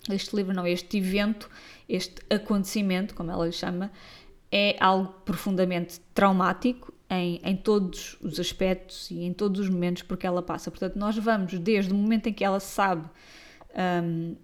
este 0.09 0.35
livro 0.35 0.53
não, 0.53 0.67
este 0.67 0.97
evento, 0.97 1.49
este 1.87 2.15
acontecimento, 2.29 3.15
como 3.15 3.31
ela 3.31 3.45
lhe 3.45 3.53
chama, 3.53 3.91
é 4.51 4.75
algo 4.79 5.13
profundamente 5.23 6.01
traumático 6.13 6.93
em, 7.09 7.39
em 7.43 7.55
todos 7.55 8.17
os 8.21 8.39
aspectos 8.39 9.09
e 9.11 9.23
em 9.23 9.33
todos 9.33 9.59
os 9.59 9.69
momentos 9.69 10.03
por 10.03 10.17
que 10.17 10.25
ela 10.25 10.41
passa. 10.41 10.71
Portanto, 10.71 10.95
nós 10.97 11.17
vamos 11.17 11.57
desde 11.59 11.91
o 11.91 11.95
momento 11.95 12.27
em 12.27 12.33
que 12.33 12.43
ela 12.43 12.59
sabe 12.59 13.07
um, 14.03 14.35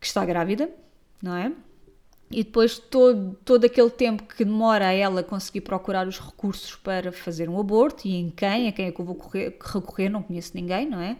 que 0.00 0.06
está 0.06 0.24
grávida, 0.24 0.70
não 1.22 1.34
é? 1.36 1.52
E 2.30 2.44
depois 2.44 2.78
todo, 2.78 3.38
todo 3.44 3.64
aquele 3.64 3.88
tempo 3.88 4.22
que 4.24 4.44
demora 4.44 4.88
a 4.88 4.92
ela 4.92 5.22
conseguir 5.22 5.62
procurar 5.62 6.06
os 6.06 6.20
recursos 6.20 6.76
para 6.76 7.10
fazer 7.10 7.48
um 7.48 7.58
aborto 7.58 8.06
e 8.06 8.14
em 8.14 8.28
quem, 8.28 8.68
a 8.68 8.72
quem 8.72 8.86
é 8.86 8.92
que 8.92 9.00
eu 9.00 9.04
vou 9.04 9.14
correr, 9.14 9.56
recorrer, 9.60 10.10
não 10.10 10.22
conheço 10.22 10.52
ninguém, 10.54 10.88
não 10.88 11.00
é? 11.00 11.16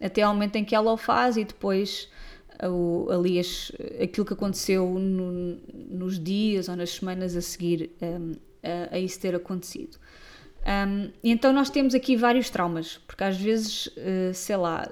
Até 0.00 0.22
ao 0.22 0.32
momento 0.32 0.54
em 0.56 0.64
que 0.64 0.76
ela 0.76 0.92
o 0.92 0.96
faz 0.96 1.36
e 1.36 1.44
depois 1.44 2.08
o, 2.62 3.10
ali 3.10 3.38
as, 3.38 3.72
aquilo 4.00 4.24
que 4.24 4.32
aconteceu 4.32 4.88
no, 4.88 5.58
nos 5.74 6.22
dias 6.22 6.68
ou 6.68 6.76
nas 6.76 6.90
semanas 6.90 7.36
a 7.36 7.40
seguir 7.40 7.90
um, 8.00 8.32
a, 8.62 8.96
a, 8.96 8.98
isso 8.98 9.20
ter 9.20 9.34
acontecido. 9.34 9.98
Um, 10.66 11.10
então 11.22 11.52
nós 11.52 11.70
temos 11.70 11.94
aqui 11.94 12.16
vários 12.16 12.50
traumas, 12.50 12.98
porque 13.06 13.24
às 13.24 13.36
vezes, 13.36 13.86
uh, 13.88 14.34
sei 14.34 14.56
lá, 14.56 14.90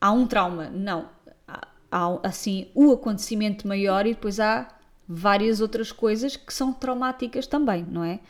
há 0.00 0.12
um 0.12 0.26
trauma, 0.26 0.70
não, 0.70 1.08
há 1.92 2.18
assim 2.22 2.68
o 2.74 2.90
acontecimento 2.92 3.68
maior 3.68 4.06
e 4.06 4.14
depois 4.14 4.40
há 4.40 4.66
várias 5.06 5.60
outras 5.60 5.92
coisas 5.92 6.36
que 6.36 6.52
são 6.54 6.72
traumáticas 6.72 7.46
também, 7.46 7.84
não 7.84 8.02
é? 8.02 8.20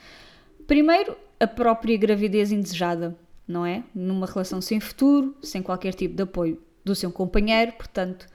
Primeiro, 0.67 1.17
a 1.39 1.47
própria 1.47 1.97
gravidez 1.97 2.51
indesejada, 2.51 3.17
não 3.47 3.65
é? 3.65 3.85
Numa 3.95 4.27
relação 4.27 4.61
sem 4.61 4.81
futuro, 4.81 5.37
sem 5.43 5.63
qualquer 5.63 5.95
tipo 5.95 6.17
de 6.17 6.23
apoio 6.25 6.61
do 6.85 6.95
seu 6.95 7.13
companheiro, 7.13 7.73
portanto, 7.73 8.27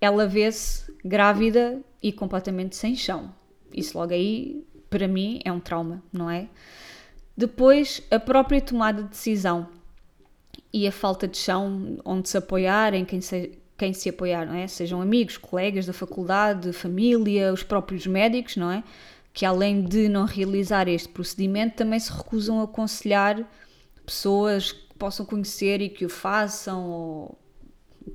ela 0.00 0.26
vê-se 0.26 0.92
grávida 1.02 1.80
e 2.02 2.12
completamente 2.12 2.76
sem 2.76 2.94
chão. 2.94 3.34
Isso 3.72 3.96
logo 3.96 4.12
aí, 4.12 4.66
para 4.92 5.08
mim, 5.08 5.40
é 5.42 5.50
um 5.50 5.58
trauma, 5.58 6.02
não 6.12 6.28
é? 6.28 6.48
Depois, 7.34 8.02
a 8.10 8.20
própria 8.20 8.60
tomada 8.60 9.02
de 9.02 9.08
decisão 9.08 9.66
e 10.70 10.86
a 10.86 10.92
falta 10.92 11.26
de 11.26 11.38
chão 11.38 11.98
onde 12.04 12.28
se 12.28 12.36
apoiar, 12.36 12.92
em 12.92 13.02
quem 13.02 13.22
se, 13.22 13.58
quem 13.78 13.94
se 13.94 14.10
apoiar, 14.10 14.44
não 14.44 14.54
é? 14.54 14.68
Sejam 14.68 15.00
amigos, 15.00 15.38
colegas 15.38 15.86
da 15.86 15.94
faculdade, 15.94 16.74
família, 16.74 17.50
os 17.54 17.62
próprios 17.62 18.06
médicos, 18.06 18.56
não 18.56 18.70
é? 18.70 18.84
Que 19.32 19.46
além 19.46 19.82
de 19.82 20.10
não 20.10 20.26
realizar 20.26 20.86
este 20.88 21.08
procedimento, 21.08 21.76
também 21.76 21.98
se 21.98 22.12
recusam 22.12 22.60
a 22.60 22.64
aconselhar 22.64 23.50
pessoas 24.04 24.72
que 24.72 24.94
possam 24.98 25.24
conhecer 25.24 25.80
e 25.80 25.88
que 25.88 26.04
o 26.04 26.10
façam, 26.10 26.84
ou 26.86 27.38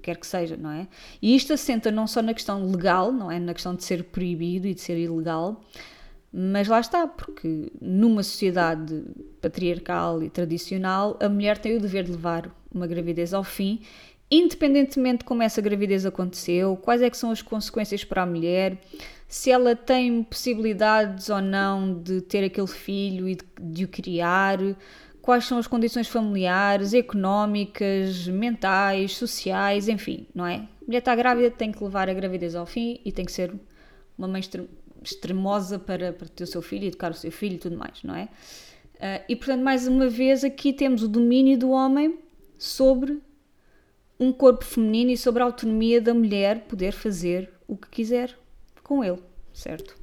quer 0.03 0.17
que 0.17 0.27
seja, 0.27 0.55
não 0.55 0.69
é? 0.69 0.87
E 1.19 1.35
isto 1.35 1.51
assenta 1.53 1.89
não 1.89 2.05
só 2.05 2.21
na 2.21 2.35
questão 2.35 2.69
legal, 2.69 3.11
não 3.11 3.31
é? 3.31 3.39
Na 3.39 3.55
questão 3.55 3.73
de 3.73 3.83
ser 3.83 4.03
proibido 4.03 4.67
e 4.67 4.75
de 4.75 4.81
ser 4.81 4.95
ilegal, 4.99 5.59
mas 6.31 6.67
lá 6.67 6.79
está, 6.79 7.07
porque 7.07 7.71
numa 7.81 8.23
sociedade 8.23 9.03
patriarcal 9.41 10.21
e 10.21 10.29
tradicional, 10.29 11.17
a 11.21 11.29
mulher 11.29 11.57
tem 11.57 11.77
o 11.77 11.81
dever 11.81 12.03
de 12.03 12.11
levar 12.11 12.55
uma 12.73 12.85
gravidez 12.85 13.33
ao 13.33 13.43
fim 13.43 13.81
independentemente 14.29 15.19
de 15.19 15.25
como 15.25 15.41
essa 15.41 15.61
gravidez 15.61 16.05
aconteceu, 16.05 16.75
quais 16.77 17.01
é 17.01 17.09
que 17.09 17.17
são 17.17 17.31
as 17.31 17.41
consequências 17.41 18.03
para 18.03 18.23
a 18.23 18.25
mulher, 18.25 18.77
se 19.27 19.51
ela 19.51 19.75
tem 19.75 20.23
possibilidades 20.23 21.29
ou 21.29 21.41
não 21.41 21.93
de 21.93 22.21
ter 22.21 22.43
aquele 22.43 22.67
filho 22.67 23.27
e 23.27 23.35
de, 23.35 23.43
de 23.59 23.83
o 23.85 23.87
criar, 23.87 24.57
quais 25.21 25.45
são 25.45 25.57
as 25.57 25.67
condições 25.67 26.07
familiares, 26.07 26.93
económicas, 26.93 28.27
mentais, 28.27 29.17
sociais, 29.17 29.87
enfim, 29.87 30.27
não 30.33 30.45
é? 30.45 30.55
A 30.55 30.85
mulher 30.85 30.99
está 30.99 31.15
grávida, 31.15 31.51
tem 31.51 31.71
que 31.71 31.83
levar 31.83 32.09
a 32.09 32.13
gravidez 32.13 32.55
ao 32.55 32.65
fim 32.65 32.99
e 33.03 33.11
tem 33.11 33.25
que 33.25 33.31
ser 33.31 33.53
uma 34.17 34.27
mãe 34.27 34.41
extremosa 35.07 35.79
para, 35.79 36.13
para 36.13 36.27
ter 36.27 36.43
o 36.43 36.47
seu 36.47 36.61
filho, 36.61 36.85
educar 36.85 37.11
o 37.11 37.15
seu 37.15 37.31
filho 37.31 37.55
e 37.55 37.59
tudo 37.59 37.77
mais, 37.77 38.03
não 38.03 38.15
é? 38.15 38.29
Uh, 38.95 39.23
e 39.29 39.35
portanto, 39.35 39.63
mais 39.63 39.87
uma 39.87 40.09
vez, 40.09 40.43
aqui 40.43 40.73
temos 40.73 41.03
o 41.03 41.07
domínio 41.07 41.57
do 41.57 41.69
homem 41.69 42.19
sobre 42.57 43.21
um 44.19 44.31
corpo 44.33 44.65
feminino 44.65 45.11
e 45.11 45.17
sobre 45.17 45.43
a 45.43 45.45
autonomia 45.45 46.01
da 46.01 46.13
mulher 46.13 46.61
poder 46.61 46.91
fazer 46.91 47.51
o 47.67 47.77
que 47.77 47.87
quiser 47.89 48.37
com 48.83 49.03
ele, 49.03 49.21
certo? 49.53 49.95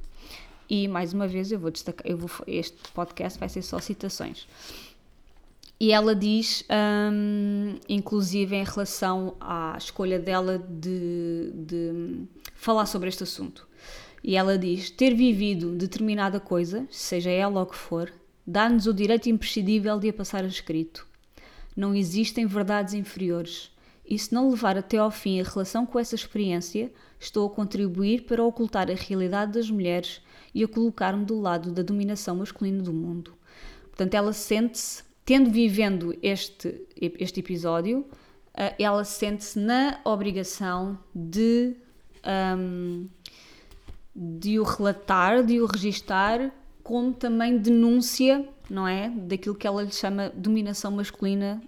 E 0.69 0.87
mais 0.87 1.13
uma 1.13 1.27
vez 1.27 1.51
eu 1.51 1.59
vou 1.59 1.69
destacar, 1.69 2.09
eu 2.09 2.17
vou, 2.17 2.29
este 2.47 2.77
podcast 2.93 3.37
vai 3.37 3.49
ser 3.49 3.61
só 3.61 3.79
citações. 3.79 4.47
E 5.79 5.91
ela 5.91 6.15
diz, 6.15 6.63
um, 7.11 7.75
inclusive 7.89 8.55
em 8.55 8.63
relação 8.63 9.35
à 9.41 9.75
escolha 9.77 10.17
dela 10.17 10.57
de, 10.57 11.51
de 11.53 12.25
falar 12.55 12.85
sobre 12.85 13.09
este 13.09 13.23
assunto. 13.23 13.67
E 14.27 14.35
ela 14.35 14.57
diz: 14.57 14.89
ter 14.89 15.13
vivido 15.13 15.75
determinada 15.75 16.39
coisa, 16.39 16.87
seja 16.89 17.29
ela 17.29 17.61
o 17.61 17.65
que 17.67 17.75
for, 17.75 18.11
dá-nos 18.45 18.87
o 18.87 18.93
direito 18.93 19.29
imprescindível 19.29 19.99
de 19.99 20.09
a 20.09 20.13
passar 20.13 20.43
a 20.43 20.47
escrito. 20.47 21.05
Não 21.77 21.93
existem 21.93 22.47
verdades 22.47 22.95
inferiores 22.95 23.71
e 24.03 24.17
se 24.17 24.33
não 24.33 24.49
levar 24.49 24.79
até 24.79 24.97
ao 24.97 25.11
fim 25.11 25.39
a 25.39 25.43
relação 25.43 25.85
com 25.85 25.99
essa 25.99 26.15
experiência, 26.15 26.91
estou 27.19 27.45
a 27.45 27.49
contribuir 27.51 28.23
para 28.23 28.43
ocultar 28.43 28.89
a 28.89 28.95
realidade 28.95 29.51
das 29.51 29.69
mulheres 29.69 30.21
e 30.55 30.63
a 30.63 30.67
colocar-me 30.67 31.23
do 31.23 31.39
lado 31.39 31.71
da 31.71 31.83
dominação 31.83 32.37
masculina 32.37 32.81
do 32.81 32.93
mundo. 32.93 33.31
Portanto, 33.83 34.15
ela 34.15 34.33
sente-se, 34.33 35.03
tendo 35.23 35.51
vivendo 35.51 36.17
este, 36.23 36.81
este 36.99 37.41
episódio, 37.41 38.03
eh, 38.55 38.73
ela 38.79 39.03
sente-se 39.03 39.59
na 39.59 39.99
obrigação 40.03 40.97
de, 41.13 41.75
um, 42.57 43.07
de 44.15 44.59
o 44.59 44.63
relatar, 44.63 45.43
de 45.43 45.59
o 45.59 45.65
registar, 45.65 46.51
como 46.81 47.13
também 47.13 47.57
denúncia, 47.57 48.47
não 48.69 48.87
é? 48.87 49.09
Daquilo 49.09 49.55
que 49.55 49.67
ela 49.67 49.83
lhe 49.83 49.91
chama 49.91 50.31
dominação 50.35 50.91
masculina 50.91 51.61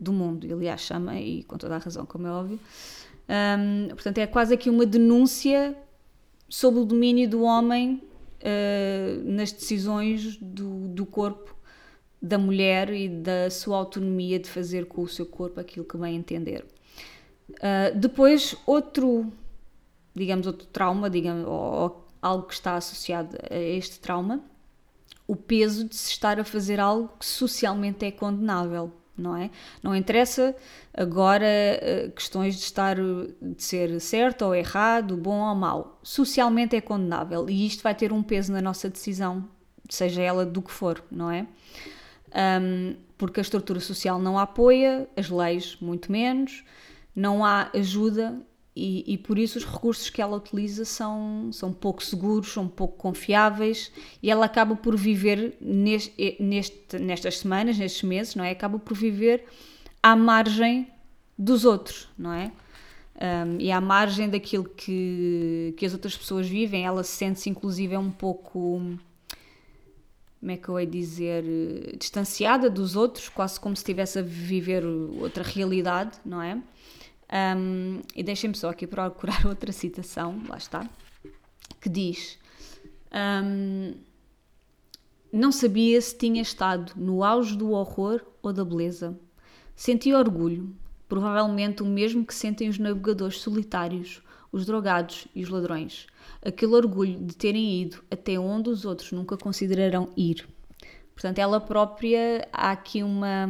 do 0.00 0.12
mundo, 0.12 0.46
aliás 0.52 0.80
chama, 0.80 1.18
e 1.20 1.44
com 1.44 1.56
toda 1.56 1.76
a 1.76 1.78
razão, 1.78 2.04
como 2.04 2.26
é 2.26 2.30
óbvio. 2.30 2.58
Um, 3.28 3.88
portanto, 3.88 4.18
é 4.18 4.26
quase 4.26 4.52
aqui 4.52 4.68
uma 4.68 4.84
denúncia 4.84 5.76
sobre 6.48 6.80
o 6.80 6.84
domínio 6.84 7.28
do 7.28 7.42
homem 7.42 8.02
uh, 8.40 9.22
nas 9.24 9.52
decisões 9.52 10.36
do, 10.36 10.88
do 10.88 11.06
corpo 11.06 11.54
da 12.20 12.38
mulher 12.38 12.90
e 12.92 13.08
da 13.08 13.50
sua 13.50 13.76
autonomia 13.76 14.38
de 14.38 14.48
fazer 14.48 14.86
com 14.86 15.02
o 15.02 15.08
seu 15.08 15.26
corpo 15.26 15.60
aquilo 15.60 15.84
que 15.84 15.96
bem 15.96 16.16
entender. 16.16 16.64
Uh, 17.50 17.98
depois, 17.98 18.56
outro, 18.66 19.30
digamos, 20.14 20.46
outro 20.46 20.66
trauma, 20.66 21.10
digamos, 21.10 21.46
ou, 21.46 22.06
algo 22.22 22.46
que 22.46 22.54
está 22.54 22.76
associado 22.76 23.36
a 23.50 23.56
este 23.56 24.00
trauma, 24.00 24.40
o 25.26 25.36
peso 25.36 25.86
de 25.86 25.94
se 25.94 26.10
estar 26.10 26.40
a 26.40 26.44
fazer 26.44 26.80
algo 26.80 27.10
que 27.18 27.26
socialmente 27.26 28.04
é 28.04 28.10
condenável 28.10 28.92
não 29.16 29.36
é? 29.36 29.50
Não 29.82 29.94
interessa 29.94 30.54
agora 30.92 31.46
eh, 31.46 32.10
questões 32.14 32.56
de 32.56 32.62
estar 32.62 32.96
de 32.96 33.62
ser 33.62 34.00
certo 34.00 34.42
ou 34.42 34.54
errado, 34.54 35.16
bom 35.16 35.40
ou 35.40 35.54
mau. 35.54 36.00
Socialmente 36.02 36.74
é 36.74 36.80
condenável 36.80 37.48
e 37.48 37.66
isto 37.66 37.82
vai 37.82 37.94
ter 37.94 38.12
um 38.12 38.22
peso 38.22 38.52
na 38.52 38.60
nossa 38.60 38.88
decisão, 38.90 39.48
seja 39.88 40.20
ela 40.20 40.44
do 40.44 40.60
que 40.60 40.70
for, 40.70 41.02
não 41.10 41.30
é? 41.30 41.46
Um, 42.60 42.96
porque 43.16 43.38
a 43.38 43.42
estrutura 43.42 43.78
social 43.78 44.18
não 44.18 44.36
apoia, 44.36 45.08
as 45.16 45.30
leis 45.30 45.76
muito 45.80 46.10
menos, 46.10 46.64
não 47.14 47.44
há 47.44 47.70
ajuda 47.72 48.36
e, 48.76 49.14
e, 49.14 49.18
por 49.18 49.38
isso 49.38 49.56
os 49.56 49.64
recursos 49.64 50.10
que 50.10 50.20
ela 50.20 50.36
utiliza 50.36 50.84
são, 50.84 51.48
são 51.52 51.72
pouco 51.72 52.02
seguros, 52.02 52.52
são 52.52 52.66
pouco 52.66 52.96
confiáveis 52.96 53.92
e 54.20 54.28
ela 54.28 54.46
acaba 54.46 54.74
por 54.74 54.96
viver 54.96 55.56
neste, 55.60 56.36
neste, 56.40 56.98
nestas 56.98 57.38
semanas, 57.38 57.78
nestes 57.78 58.02
meses, 58.02 58.34
não 58.34 58.44
é? 58.44 58.50
Acaba 58.50 58.76
por 58.78 58.96
viver 58.96 59.44
à 60.02 60.16
margem 60.16 60.88
dos 61.38 61.64
outros, 61.64 62.08
não 62.18 62.32
é? 62.32 62.50
Um, 63.14 63.60
e 63.60 63.70
à 63.70 63.80
margem 63.80 64.28
daquilo 64.28 64.64
que, 64.64 65.72
que 65.76 65.86
as 65.86 65.92
outras 65.92 66.16
pessoas 66.16 66.48
vivem, 66.48 66.84
ela 66.84 67.04
sente-se 67.04 67.48
inclusive 67.48 67.96
um 67.96 68.10
pouco, 68.10 68.80
como 70.40 70.50
é 70.50 70.56
que 70.56 70.68
eu 70.68 70.80
ia 70.80 70.86
dizer, 70.86 71.44
distanciada 71.96 72.68
dos 72.68 72.96
outros, 72.96 73.28
quase 73.28 73.60
como 73.60 73.76
se 73.76 73.82
estivesse 73.82 74.18
a 74.18 74.22
viver 74.22 74.84
outra 74.84 75.44
realidade, 75.44 76.18
não 76.24 76.42
é? 76.42 76.60
Um, 77.32 78.00
e 78.14 78.22
deixem-me 78.22 78.56
só 78.56 78.70
aqui 78.70 78.86
procurar 78.86 79.46
outra 79.48 79.72
citação, 79.72 80.42
lá 80.48 80.56
está, 80.56 80.88
que 81.80 81.88
diz: 81.88 82.38
um, 83.12 83.94
Não 85.32 85.50
sabia 85.50 86.00
se 86.00 86.16
tinha 86.16 86.42
estado 86.42 86.92
no 86.96 87.24
auge 87.24 87.56
do 87.56 87.70
horror 87.70 88.20
ou 88.42 88.52
da 88.52 88.64
beleza. 88.64 89.18
Senti 89.74 90.12
orgulho, 90.12 90.74
provavelmente 91.08 91.82
o 91.82 91.86
mesmo 91.86 92.24
que 92.24 92.34
sentem 92.34 92.68
os 92.68 92.78
navegadores 92.78 93.40
solitários 93.40 94.22
os 94.54 94.64
drogados 94.64 95.26
e 95.34 95.42
os 95.42 95.48
ladrões. 95.48 96.06
Aquele 96.40 96.74
orgulho 96.74 97.18
de 97.18 97.34
terem 97.36 97.82
ido 97.82 98.04
até 98.08 98.38
onde 98.38 98.70
os 98.70 98.84
outros 98.84 99.10
nunca 99.10 99.36
considerarão 99.36 100.10
ir. 100.16 100.48
Portanto, 101.12 101.40
ela 101.40 101.60
própria, 101.60 102.46
há 102.52 102.70
aqui 102.70 103.02
uma, 103.02 103.48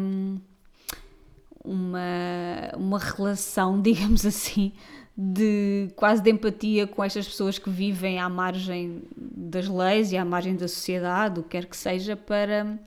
uma, 1.65 2.71
uma 2.77 2.99
relação, 2.99 3.81
digamos 3.83 4.27
assim, 4.27 4.73
de 5.17 5.89
quase 5.97 6.23
de 6.23 6.31
empatia 6.31 6.87
com 6.87 7.03
estas 7.03 7.27
pessoas 7.27 7.59
que 7.59 7.71
vivem 7.71 8.19
à 8.19 8.29
margem 8.29 9.03
das 9.17 9.69
leis 9.69 10.13
e 10.13 10.17
à 10.17 10.25
margem 10.25 10.55
da 10.57 10.69
sociedade, 10.69 11.41
o 11.41 11.43
que 11.43 11.51
quer 11.51 11.67
que 11.67 11.77
seja, 11.77 12.17
para, 12.17 12.79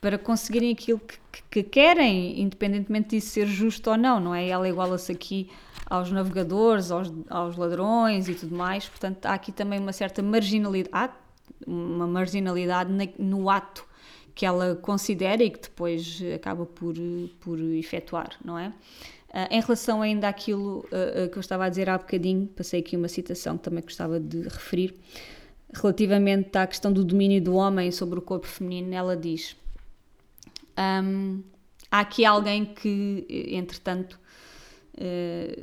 para 0.00 0.18
conseguirem 0.18 0.72
aquilo 0.72 1.00
que, 1.00 1.18
que, 1.32 1.42
que 1.50 1.62
querem, 1.62 2.40
independentemente 2.40 3.16
disso 3.16 3.30
ser 3.30 3.46
justo 3.46 3.90
ou 3.90 3.96
não, 3.96 4.20
não 4.20 4.34
é? 4.34 4.46
Ela 4.46 4.68
iguala-se 4.68 5.10
aqui 5.10 5.50
aos 5.86 6.10
navegadores, 6.10 6.90
aos, 6.90 7.12
aos 7.30 7.56
ladrões 7.56 8.28
e 8.28 8.34
tudo 8.34 8.54
mais, 8.54 8.86
portanto 8.88 9.24
há 9.26 9.34
aqui 9.34 9.52
também 9.52 9.78
uma 9.78 9.92
certa 9.92 10.22
marginalidade, 10.22 11.12
uma 11.66 12.06
marginalidade 12.06 12.90
no 13.18 13.48
ato 13.48 13.86
que 14.36 14.44
ela 14.44 14.76
considera 14.76 15.42
e 15.42 15.50
que 15.50 15.58
depois 15.58 16.22
acaba 16.34 16.66
por, 16.66 16.94
por 17.40 17.58
efetuar, 17.58 18.38
não 18.44 18.58
é? 18.58 18.68
Uh, 18.68 19.48
em 19.50 19.60
relação 19.60 20.02
ainda 20.02 20.28
àquilo 20.28 20.80
uh, 20.92 21.24
uh, 21.24 21.30
que 21.30 21.38
eu 21.38 21.40
estava 21.40 21.64
a 21.64 21.68
dizer 21.70 21.88
há 21.88 21.96
bocadinho, 21.96 22.46
passei 22.48 22.80
aqui 22.80 22.96
uma 22.96 23.08
citação 23.08 23.56
que 23.56 23.64
também 23.64 23.82
gostava 23.82 24.20
de 24.20 24.42
referir, 24.42 24.94
relativamente 25.72 26.56
à 26.56 26.66
questão 26.66 26.92
do 26.92 27.02
domínio 27.02 27.42
do 27.42 27.54
homem 27.54 27.90
sobre 27.90 28.18
o 28.18 28.22
corpo 28.22 28.46
feminino, 28.46 28.94
ela 28.94 29.16
diz: 29.16 29.56
um, 31.02 31.42
há 31.90 32.00
aqui 32.00 32.24
alguém 32.24 32.66
que, 32.66 33.26
entretanto, 33.50 34.20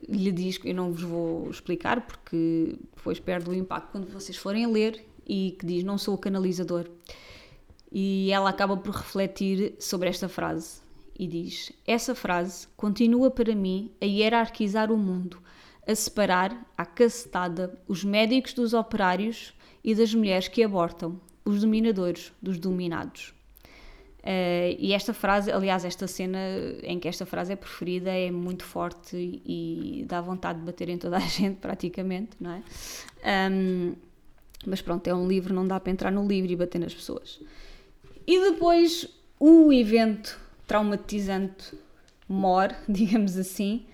lhe 0.09 0.31
diz, 0.31 0.59
eu 0.63 0.75
não 0.75 0.91
vos 0.91 1.01
vou 1.03 1.49
explicar 1.49 2.01
porque 2.01 2.75
depois 2.95 3.19
perde 3.19 3.49
o 3.49 3.53
impacto 3.53 3.91
quando 3.91 4.07
vocês 4.11 4.37
forem 4.37 4.67
ler, 4.67 5.03
e 5.27 5.55
que 5.59 5.65
diz: 5.65 5.83
Não 5.83 5.97
sou 5.97 6.15
o 6.15 6.17
canalizador. 6.17 6.89
E 7.95 8.31
ela 8.31 8.49
acaba 8.49 8.75
por 8.75 8.95
refletir 8.95 9.75
sobre 9.79 10.09
esta 10.09 10.27
frase 10.27 10.81
e 11.17 11.27
diz: 11.27 11.71
Essa 11.85 12.15
frase 12.15 12.67
continua 12.75 13.29
para 13.29 13.53
mim 13.53 13.91
a 14.01 14.05
hierarquizar 14.05 14.91
o 14.91 14.97
mundo, 14.97 15.37
a 15.87 15.93
separar, 15.93 16.65
à 16.75 16.87
cacetada, 16.87 17.77
os 17.87 18.03
médicos 18.03 18.53
dos 18.53 18.73
operários 18.73 19.53
e 19.83 19.93
das 19.93 20.11
mulheres 20.11 20.47
que 20.47 20.63
abortam, 20.63 21.21
os 21.45 21.61
dominadores 21.61 22.33
dos 22.41 22.57
dominados. 22.57 23.31
Uh, 24.23 24.73
e 24.79 24.93
esta 24.93 25.13
frase, 25.13 25.51
aliás, 25.51 25.83
esta 25.83 26.07
cena 26.07 26.39
em 26.81 26.97
que 26.97 27.09
esta 27.09 27.25
frase 27.25 27.51
é 27.51 27.55
preferida 27.57 28.09
é 28.09 28.31
muito 28.31 28.63
forte 28.63 29.17
e, 29.45 30.05
dá 30.07 30.21
vontade 30.21 30.59
de 30.59 30.65
bater 30.65 30.87
em 30.89 30.97
toda 30.97 31.17
a 31.17 31.19
gente, 31.27 31.57
praticamente, 31.57 32.31
não 32.39 32.51
é? 32.51 32.63
Um, 33.51 33.93
mas 34.65 34.81
pronto, 34.81 35.05
é 35.07 35.13
um 35.13 35.27
livro, 35.27 35.53
não 35.53 35.67
dá 35.67 35.77
para 35.79 35.91
entrar 35.91 36.09
no 36.09 36.25
livro 36.25 36.51
e 36.51 36.55
bater 36.55 36.79
nas 36.79 36.93
pessoas. 36.93 37.41
E 38.25 38.51
depois 38.51 39.07
o 39.39 39.71
evento 39.73 40.39
traumatizante 40.67 41.77
mor, 42.27 42.75
digamos 42.87 43.37
assim, 43.37 43.85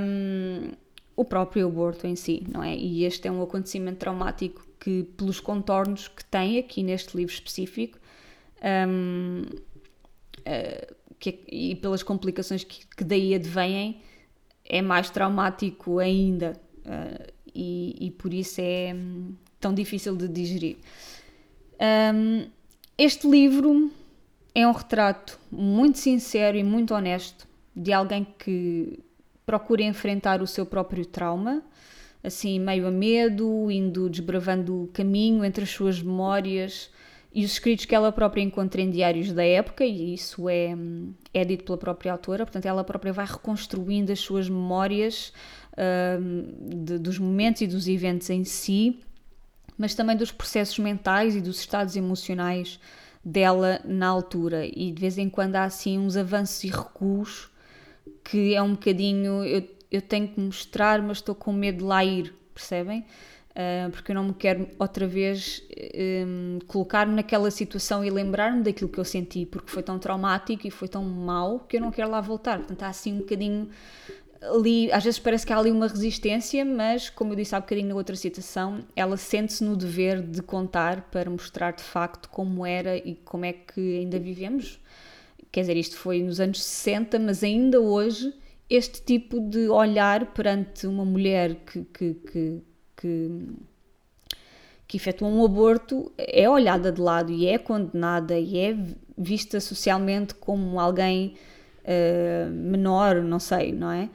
um, 0.00 0.72
o 1.16 1.24
próprio 1.24 1.66
aborto 1.66 2.06
em 2.06 2.16
si, 2.16 2.44
não 2.52 2.62
é? 2.62 2.76
E 2.76 3.04
este 3.04 3.28
é 3.28 3.30
um 3.30 3.42
acontecimento 3.42 3.98
traumático 3.98 4.66
que, 4.80 5.04
pelos 5.16 5.40
contornos 5.40 6.08
que 6.08 6.24
tem 6.24 6.58
aqui 6.58 6.82
neste 6.82 7.16
livro 7.16 7.32
específico, 7.32 7.98
um, 8.88 9.42
uh, 9.42 9.62
eh, 10.44 10.94
que, 11.18 11.40
e 11.48 11.74
pelas 11.76 12.02
complicações 12.02 12.64
que, 12.64 12.86
que, 12.86 13.04
daí 13.04 13.34
advêm, 13.34 14.00
é 14.64 14.82
mais 14.82 15.10
traumático 15.10 15.98
ainda. 15.98 16.60
Uh, 16.78 17.32
e, 17.54 17.96
e, 18.06 18.10
por 18.10 18.34
isso 18.34 18.60
é 18.60 18.92
hum, 18.92 19.34
tão 19.60 19.72
difícil 19.72 20.16
de 20.16 20.28
digerir. 20.28 20.76
Um, 21.80 22.46
este 22.96 23.28
livro 23.28 23.90
é 24.54 24.66
um 24.66 24.72
retrato 24.72 25.38
muito 25.50 25.98
sincero 25.98 26.56
e 26.56 26.62
muito 26.62 26.94
honesto 26.94 27.46
de 27.74 27.92
alguém 27.92 28.24
que 28.38 29.00
procura 29.44 29.82
enfrentar 29.82 30.40
o 30.40 30.46
seu 30.46 30.64
próprio 30.64 31.04
trauma, 31.04 31.62
assim 32.22 32.58
meio 32.58 32.86
a 32.86 32.90
medo, 32.90 33.70
indo 33.70 34.08
desbravando 34.08 34.84
o 34.84 34.86
caminho 34.88 35.44
entre 35.44 35.64
as 35.64 35.70
suas 35.70 36.00
memórias 36.00 36.90
e 37.34 37.44
os 37.44 37.52
escritos 37.52 37.84
que 37.84 37.94
ela 37.94 38.12
própria 38.12 38.42
encontra 38.42 38.80
em 38.80 38.88
diários 38.88 39.32
da 39.32 39.44
época, 39.44 39.84
e 39.84 40.14
isso 40.14 40.48
é, 40.48 40.72
é 41.34 41.44
dito 41.44 41.64
pela 41.64 41.76
própria 41.76 42.12
autora, 42.12 42.46
portanto, 42.46 42.66
ela 42.66 42.84
própria 42.84 43.12
vai 43.12 43.26
reconstruindo 43.26 44.12
as 44.12 44.20
suas 44.20 44.48
memórias 44.48 45.32
de, 46.60 46.98
dos 46.98 47.18
momentos 47.18 47.62
e 47.62 47.66
dos 47.66 47.88
eventos 47.88 48.30
em 48.30 48.44
si, 48.44 49.00
mas 49.76 49.94
também 49.94 50.16
dos 50.16 50.30
processos 50.30 50.78
mentais 50.78 51.34
e 51.34 51.40
dos 51.40 51.58
estados 51.58 51.96
emocionais 51.96 52.78
dela 53.24 53.80
na 53.84 54.06
altura 54.06 54.66
e 54.66 54.92
de 54.92 55.00
vez 55.00 55.16
em 55.18 55.30
quando 55.30 55.56
há 55.56 55.64
assim 55.64 55.98
uns 55.98 56.16
avanços 56.16 56.62
e 56.64 56.68
recuos 56.68 57.50
que 58.22 58.54
é 58.54 58.62
um 58.62 58.72
bocadinho 58.72 59.42
eu, 59.44 59.66
eu 59.90 60.02
tenho 60.02 60.28
que 60.28 60.38
mostrar 60.38 61.00
mas 61.00 61.18
estou 61.18 61.34
com 61.34 61.52
medo 61.52 61.78
de 61.78 61.84
lá 61.84 62.04
ir, 62.04 62.34
percebem? 62.52 63.04
Uh, 63.54 63.88
porque 63.92 64.10
eu 64.10 64.16
não 64.16 64.24
me 64.24 64.34
quero 64.34 64.68
outra 64.80 65.06
vez 65.06 65.62
um, 66.26 66.58
colocar-me 66.66 67.14
naquela 67.14 67.48
situação 67.52 68.04
e 68.04 68.10
lembrar-me 68.10 68.64
daquilo 68.64 68.90
que 68.90 68.98
eu 68.98 69.04
senti 69.04 69.46
porque 69.46 69.70
foi 69.70 69.80
tão 69.80 69.96
traumático 69.96 70.66
e 70.66 70.72
foi 70.72 70.88
tão 70.88 71.04
mau 71.04 71.60
que 71.60 71.76
eu 71.76 71.80
não 71.80 71.92
quero 71.92 72.10
lá 72.10 72.20
voltar, 72.20 72.58
portanto 72.58 72.82
há 72.82 72.88
assim 72.88 73.12
um 73.14 73.18
bocadinho 73.18 73.70
ali, 74.52 74.90
às 74.92 75.04
vezes 75.04 75.18
parece 75.18 75.46
que 75.46 75.52
há 75.52 75.58
ali 75.58 75.70
uma 75.70 75.86
resistência, 75.86 76.64
mas 76.64 77.08
como 77.10 77.32
eu 77.32 77.36
disse 77.36 77.54
há 77.54 77.60
bocadinho 77.60 77.88
na 77.88 77.94
outra 77.94 78.16
citação, 78.16 78.80
ela 78.94 79.16
sente-se 79.16 79.64
no 79.64 79.76
dever 79.76 80.22
de 80.22 80.42
contar 80.42 81.08
para 81.10 81.30
mostrar 81.30 81.72
de 81.72 81.82
facto 81.82 82.28
como 82.28 82.64
era 82.66 82.96
e 82.96 83.14
como 83.24 83.44
é 83.44 83.52
que 83.52 83.98
ainda 83.98 84.18
vivemos. 84.18 84.80
Quer 85.50 85.60
dizer, 85.60 85.76
isto 85.76 85.96
foi 85.96 86.22
nos 86.22 86.40
anos 86.40 86.62
60, 86.62 87.18
mas 87.18 87.42
ainda 87.44 87.80
hoje 87.80 88.34
este 88.68 89.02
tipo 89.02 89.40
de 89.40 89.68
olhar 89.68 90.32
perante 90.32 90.86
uma 90.86 91.04
mulher 91.04 91.54
que, 91.66 91.84
que, 91.84 92.14
que, 92.14 92.62
que, 92.96 93.30
que 94.88 94.96
efetua 94.96 95.28
um 95.28 95.44
aborto 95.44 96.10
é 96.18 96.48
olhada 96.48 96.90
de 96.90 97.00
lado 97.00 97.30
e 97.30 97.46
é 97.46 97.58
condenada 97.58 98.38
e 98.38 98.58
é 98.58 98.76
vista 99.16 99.60
socialmente 99.60 100.34
como 100.34 100.80
alguém 100.80 101.34
uh, 101.84 102.50
menor, 102.50 103.22
não 103.22 103.38
sei, 103.38 103.72
não 103.72 103.90
é? 103.90 104.08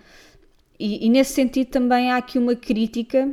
E, 0.80 1.06
e, 1.06 1.10
nesse 1.10 1.34
sentido 1.34 1.68
também 1.68 2.12
há 2.12 2.18
aqui 2.18 2.38
uma 2.40 2.56
crítica 2.56 3.30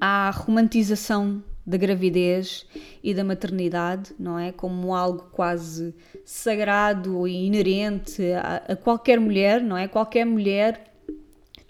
à 0.00 0.30
romantização 0.30 1.42
da 1.66 1.76
gravidez 1.76 2.66
e 3.02 3.14
da 3.14 3.24
maternidade, 3.24 4.12
não 4.18 4.38
é? 4.38 4.52
Como 4.52 4.94
algo 4.94 5.28
quase 5.32 5.94
sagrado 6.24 7.26
e 7.26 7.46
inerente 7.46 8.22
a, 8.32 8.72
a 8.72 8.76
qualquer 8.76 9.18
mulher, 9.18 9.62
não 9.62 9.76
é? 9.76 9.88
Qualquer 9.88 10.26
mulher 10.26 10.92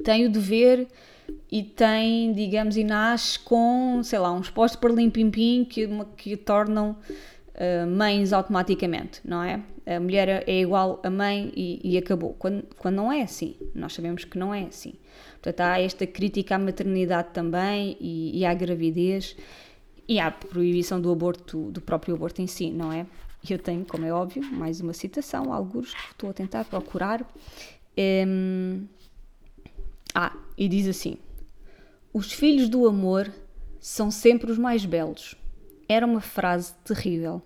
tem 0.03 0.27
o 0.27 0.31
dever 0.31 0.89
e 1.51 1.63
tem, 1.63 2.33
digamos, 2.33 2.77
e 2.77 2.85
nasce 2.85 3.39
com, 3.39 4.01
sei 4.03 4.19
lá, 4.19 4.33
uns 4.33 4.51
postos 4.51 4.81
para 4.81 4.93
lim-pim-pim 4.93 5.65
que, 5.65 5.89
que 6.17 6.37
tornam 6.37 6.97
uh, 7.55 7.87
mães 7.87 8.33
automaticamente, 8.33 9.21
não 9.25 9.43
é? 9.43 9.61
A 9.97 10.01
mulher 10.01 10.45
é 10.47 10.61
igual 10.61 11.01
a 11.03 11.11
mãe 11.11 11.53
e, 11.57 11.81
e, 11.83 11.99
acabou. 11.99 12.35
Quando, 12.39 12.63
quando 12.77 12.95
não 12.95 13.13
é 13.13 13.23
assim, 13.23 13.57
nós 13.75 13.93
sabemos 13.93 14.25
que 14.25 14.39
não 14.39 14.55
é 14.55 14.63
assim. 14.63 14.95
Portanto, 15.33 15.61
há 15.61 15.81
esta 15.81 16.07
crítica 16.07 16.55
à 16.55 16.59
maternidade 16.59 17.31
também 17.33 17.97
e, 18.01 18.39
e 18.39 18.45
à 18.45 18.55
gravidez 18.55 19.37
e 20.09 20.21
à 20.21 20.31
proibição 20.31 21.01
do 21.01 21.11
aborto, 21.11 21.71
do 21.71 21.81
próprio 21.81 22.15
aborto 22.15 22.41
em 22.41 22.47
si, 22.47 22.71
não 22.71 22.93
é? 22.93 23.07
Eu 23.49 23.59
tenho, 23.59 23.85
como 23.85 24.05
é 24.05 24.13
óbvio, 24.13 24.45
mais 24.45 24.81
uma 24.81 24.93
citação, 24.93 25.53
alguns 25.53 25.95
que 25.95 26.13
estou 26.13 26.31
a 26.31 26.33
tentar 26.33 26.65
procurar. 26.65 27.27
Um, 27.99 28.87
ah, 30.15 30.37
e 30.57 30.69
diz 30.69 30.87
assim: 30.87 31.17
Os 32.13 32.33
filhos 32.33 32.69
do 32.69 32.87
amor 32.87 33.33
são 33.81 34.11
sempre 34.11 34.53
os 34.53 34.59
mais 34.59 34.85
belos. 34.85 35.35
Era 35.89 36.07
uma 36.07 36.21
frase 36.21 36.75
terrível 36.85 37.43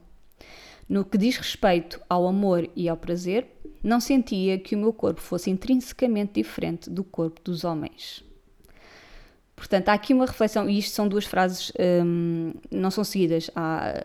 no 0.88 1.04
que 1.04 1.16
diz 1.18 1.36
respeito 1.36 2.00
ao 2.08 2.26
amor 2.26 2.68
e 2.76 2.88
ao 2.88 2.96
prazer, 2.96 3.46
não 3.82 4.00
sentia 4.00 4.58
que 4.58 4.74
o 4.74 4.78
meu 4.78 4.92
corpo 4.92 5.20
fosse 5.20 5.50
intrinsecamente 5.50 6.34
diferente 6.34 6.88
do 6.88 7.04
corpo 7.04 7.40
dos 7.42 7.64
homens. 7.64 8.24
Portanto, 9.54 9.88
há 9.88 9.92
aqui 9.92 10.12
uma 10.12 10.26
reflexão, 10.26 10.68
e 10.68 10.78
isto 10.78 10.94
são 10.94 11.06
duas 11.06 11.24
frases, 11.24 11.72
hum, 12.04 12.52
não 12.70 12.90
são 12.90 13.04
seguidas. 13.04 13.50
Há, 13.54 14.04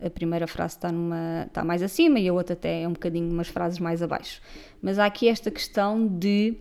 a 0.00 0.10
primeira 0.10 0.46
frase 0.46 0.76
está, 0.76 0.92
numa, 0.92 1.44
está 1.46 1.64
mais 1.64 1.82
acima 1.82 2.18
e 2.20 2.28
a 2.28 2.32
outra 2.32 2.52
até 2.52 2.82
é 2.82 2.88
um 2.88 2.92
bocadinho 2.92 3.30
umas 3.30 3.48
frases 3.48 3.78
mais 3.78 4.02
abaixo. 4.02 4.40
Mas 4.80 4.98
há 4.98 5.06
aqui 5.06 5.28
esta 5.28 5.50
questão 5.50 6.06
de, 6.06 6.56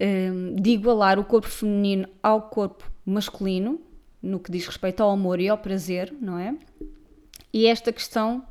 hum, 0.00 0.56
de 0.56 0.70
igualar 0.70 1.18
o 1.18 1.24
corpo 1.24 1.48
feminino 1.48 2.08
ao 2.22 2.42
corpo 2.42 2.90
masculino, 3.04 3.80
no 4.22 4.38
que 4.38 4.52
diz 4.52 4.66
respeito 4.66 5.02
ao 5.02 5.10
amor 5.10 5.40
e 5.40 5.48
ao 5.48 5.58
prazer, 5.58 6.14
não 6.20 6.38
é? 6.38 6.54
E 7.52 7.66
esta 7.66 7.92
questão 7.92 8.44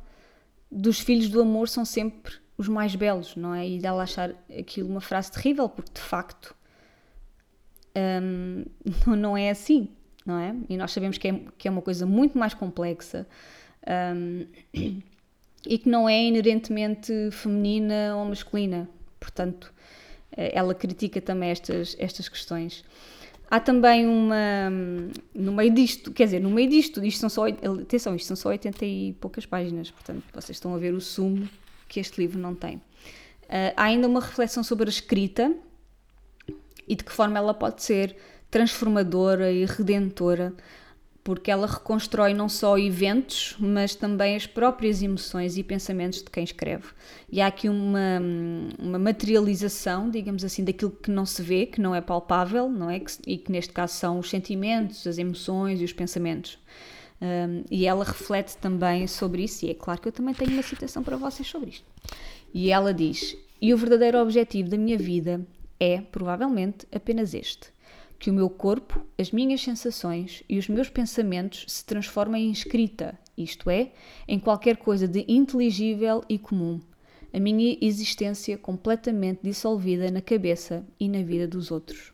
dos 0.72 0.98
filhos 0.98 1.28
do 1.28 1.40
amor 1.40 1.68
são 1.68 1.84
sempre 1.84 2.34
os 2.56 2.68
mais 2.68 2.94
belos, 2.94 3.36
não 3.36 3.54
é? 3.54 3.68
E 3.68 3.78
dela 3.78 4.02
achar 4.02 4.34
aquilo 4.58 4.88
uma 4.88 5.00
frase 5.00 5.30
terrível, 5.30 5.68
porque 5.68 5.92
de 5.92 6.00
facto 6.00 6.54
um, 9.06 9.16
não 9.16 9.36
é 9.36 9.50
assim, 9.50 9.88
não 10.24 10.38
é? 10.38 10.54
E 10.68 10.76
nós 10.76 10.92
sabemos 10.92 11.18
que 11.18 11.28
é, 11.28 11.40
que 11.58 11.68
é 11.68 11.70
uma 11.70 11.82
coisa 11.82 12.06
muito 12.06 12.38
mais 12.38 12.54
complexa 12.54 13.26
um, 14.14 14.46
e 15.66 15.78
que 15.78 15.88
não 15.88 16.08
é 16.08 16.22
inerentemente 16.24 17.12
feminina 17.30 18.16
ou 18.16 18.24
masculina. 18.24 18.88
Portanto, 19.20 19.72
eh, 20.36 20.52
ela 20.54 20.74
critica 20.74 21.20
também 21.20 21.50
estas, 21.50 21.96
estas 21.98 22.28
questões. 22.28 22.84
Há 23.52 23.60
também 23.60 24.06
uma. 24.06 24.70
No 25.34 25.52
meio 25.52 25.70
disto, 25.74 26.10
quer 26.10 26.24
dizer, 26.24 26.40
no 26.40 26.48
meio 26.48 26.70
disto, 26.70 27.04
isto 27.04 27.20
são 27.20 27.28
só. 27.28 27.44
Atenção, 27.46 28.16
isto 28.16 28.28
são 28.28 28.34
só 28.34 28.48
80 28.48 28.82
e 28.82 29.12
poucas 29.20 29.44
páginas, 29.44 29.90
portanto, 29.90 30.24
vocês 30.32 30.56
estão 30.56 30.74
a 30.74 30.78
ver 30.78 30.94
o 30.94 31.02
sumo 31.02 31.46
que 31.86 32.00
este 32.00 32.18
livro 32.18 32.38
não 32.38 32.54
tem. 32.54 32.76
Uh, 32.76 33.76
há 33.76 33.84
ainda 33.84 34.08
uma 34.08 34.20
reflexão 34.20 34.64
sobre 34.64 34.86
a 34.86 34.88
escrita 34.88 35.54
e 36.88 36.96
de 36.96 37.04
que 37.04 37.12
forma 37.12 37.36
ela 37.36 37.52
pode 37.52 37.82
ser 37.82 38.16
transformadora 38.50 39.52
e 39.52 39.66
redentora 39.66 40.54
porque 41.24 41.50
ela 41.50 41.66
reconstrói 41.66 42.34
não 42.34 42.48
só 42.48 42.76
eventos, 42.76 43.54
mas 43.58 43.94
também 43.94 44.34
as 44.34 44.46
próprias 44.46 45.02
emoções 45.02 45.56
e 45.56 45.62
pensamentos 45.62 46.18
de 46.18 46.28
quem 46.28 46.42
escreve. 46.42 46.88
E 47.30 47.40
há 47.40 47.46
aqui 47.46 47.68
uma, 47.68 48.20
uma 48.78 48.98
materialização, 48.98 50.10
digamos 50.10 50.44
assim, 50.44 50.64
daquilo 50.64 50.90
que 50.90 51.10
não 51.10 51.24
se 51.24 51.40
vê, 51.40 51.66
que 51.66 51.80
não 51.80 51.94
é 51.94 52.00
palpável, 52.00 52.68
não 52.68 52.90
é? 52.90 53.00
E 53.24 53.38
que 53.38 53.52
neste 53.52 53.72
caso 53.72 53.94
são 53.94 54.18
os 54.18 54.28
sentimentos, 54.28 55.06
as 55.06 55.16
emoções 55.16 55.80
e 55.80 55.84
os 55.84 55.92
pensamentos. 55.92 56.58
Um, 57.20 57.62
e 57.70 57.86
ela 57.86 58.04
reflete 58.04 58.56
também 58.56 59.06
sobre 59.06 59.44
isso, 59.44 59.64
e 59.64 59.70
é 59.70 59.74
claro 59.74 60.00
que 60.00 60.08
eu 60.08 60.12
também 60.12 60.34
tenho 60.34 60.50
uma 60.50 60.62
citação 60.62 61.04
para 61.04 61.16
vocês 61.16 61.48
sobre 61.48 61.70
isto. 61.70 61.86
E 62.52 62.72
ela 62.72 62.92
diz: 62.92 63.36
E 63.60 63.72
o 63.72 63.76
verdadeiro 63.76 64.18
objetivo 64.18 64.68
da 64.68 64.76
minha 64.76 64.98
vida 64.98 65.40
é, 65.78 66.00
provavelmente, 66.00 66.84
apenas 66.92 67.32
este 67.32 67.72
que 68.22 68.30
o 68.30 68.32
meu 68.32 68.48
corpo, 68.48 69.04
as 69.18 69.32
minhas 69.32 69.60
sensações 69.60 70.44
e 70.48 70.56
os 70.56 70.68
meus 70.68 70.88
pensamentos 70.88 71.64
se 71.66 71.84
transformem 71.84 72.46
em 72.46 72.52
escrita, 72.52 73.18
isto 73.36 73.68
é, 73.68 73.90
em 74.28 74.38
qualquer 74.38 74.76
coisa 74.76 75.08
de 75.08 75.24
inteligível 75.26 76.22
e 76.28 76.38
comum. 76.38 76.80
A 77.32 77.40
minha 77.40 77.76
existência 77.80 78.56
completamente 78.56 79.40
dissolvida 79.42 80.08
na 80.08 80.22
cabeça 80.22 80.86
e 81.00 81.08
na 81.08 81.20
vida 81.24 81.48
dos 81.48 81.72
outros. 81.72 82.12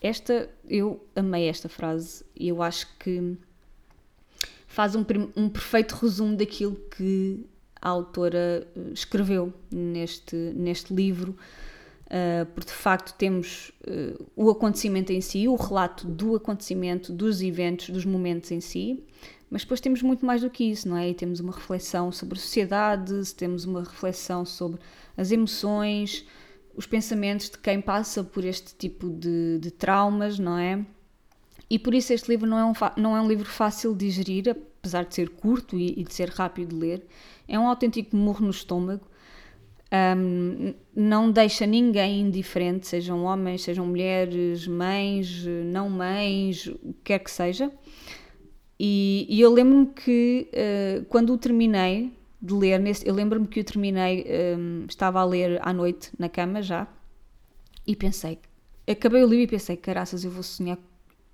Esta, 0.00 0.48
eu 0.66 1.06
amei 1.14 1.46
esta 1.46 1.68
frase 1.68 2.24
e 2.34 2.48
eu 2.48 2.62
acho 2.62 2.86
que 2.98 3.36
faz 4.66 4.96
um, 4.96 5.04
um 5.36 5.50
perfeito 5.50 5.92
resumo 5.92 6.36
daquilo 6.36 6.76
que 6.96 7.44
a 7.82 7.90
autora 7.90 8.66
eh, 8.74 8.80
escreveu 8.94 9.52
neste, 9.70 10.36
neste 10.56 10.94
livro 10.94 11.36
Uh, 12.08 12.46
porque 12.54 12.70
de 12.70 12.76
facto 12.76 13.14
temos 13.18 13.70
uh, 13.86 14.26
o 14.34 14.48
acontecimento 14.48 15.12
em 15.12 15.20
si, 15.20 15.46
o 15.46 15.56
relato 15.56 16.06
do 16.06 16.34
acontecimento, 16.34 17.12
dos 17.12 17.42
eventos, 17.42 17.90
dos 17.90 18.06
momentos 18.06 18.50
em 18.50 18.62
si, 18.62 19.04
mas 19.50 19.60
depois 19.60 19.78
temos 19.78 20.02
muito 20.02 20.24
mais 20.24 20.40
do 20.40 20.48
que 20.48 20.64
isso, 20.64 20.88
não 20.88 20.96
é? 20.96 21.10
E 21.10 21.14
temos 21.14 21.38
uma 21.38 21.52
reflexão 21.52 22.10
sobre 22.10 22.38
a 22.38 22.40
sociedade, 22.40 23.34
temos 23.34 23.66
uma 23.66 23.80
reflexão 23.80 24.46
sobre 24.46 24.80
as 25.18 25.30
emoções, 25.30 26.24
os 26.74 26.86
pensamentos 26.86 27.50
de 27.50 27.58
quem 27.58 27.80
passa 27.80 28.24
por 28.24 28.42
este 28.42 28.74
tipo 28.74 29.10
de, 29.10 29.58
de 29.58 29.70
traumas, 29.70 30.38
não 30.38 30.56
é? 30.56 30.84
E 31.68 31.78
por 31.78 31.92
isso 31.94 32.12
este 32.14 32.28
livro 32.30 32.48
não 32.48 32.58
é, 32.58 32.64
um, 32.64 32.72
não 32.96 33.16
é 33.16 33.20
um 33.20 33.28
livro 33.28 33.44
fácil 33.46 33.94
de 33.94 34.06
digerir, 34.06 34.48
apesar 34.48 35.04
de 35.04 35.14
ser 35.14 35.28
curto 35.28 35.76
e, 35.76 36.00
e 36.00 36.04
de 36.04 36.14
ser 36.14 36.30
rápido 36.30 36.70
de 36.70 36.76
ler. 36.76 37.06
É 37.46 37.58
um 37.58 37.66
autêntico 37.66 38.16
murro 38.16 38.44
no 38.44 38.50
estômago 38.50 39.07
um, 39.90 40.74
não 40.94 41.30
deixa 41.30 41.66
ninguém 41.66 42.20
indiferente, 42.20 42.86
sejam 42.86 43.24
homens, 43.24 43.62
sejam 43.62 43.86
mulheres, 43.86 44.66
mães, 44.66 45.44
não 45.66 45.88
mães, 45.88 46.66
o 46.66 46.92
que 46.92 47.00
quer 47.04 47.18
que 47.20 47.30
seja. 47.30 47.72
E, 48.78 49.26
e 49.28 49.40
eu 49.40 49.52
lembro-me 49.52 49.86
que 49.86 50.48
uh, 50.52 51.04
quando 51.06 51.32
o 51.32 51.38
terminei 51.38 52.12
de 52.40 52.54
ler, 52.54 52.78
nesse, 52.78 53.06
eu 53.06 53.14
lembro-me 53.14 53.48
que 53.48 53.60
o 53.60 53.64
terminei, 53.64 54.24
um, 54.56 54.84
estava 54.88 55.20
a 55.20 55.24
ler 55.24 55.58
à 55.62 55.72
noite 55.72 56.10
na 56.18 56.28
cama 56.28 56.62
já, 56.62 56.86
e 57.86 57.96
pensei, 57.96 58.38
acabei 58.86 59.24
o 59.24 59.26
livro 59.26 59.44
e 59.44 59.48
pensei, 59.48 59.76
caraças, 59.76 60.22
eu 60.22 60.30
vou 60.30 60.42
sonhar, 60.42 60.78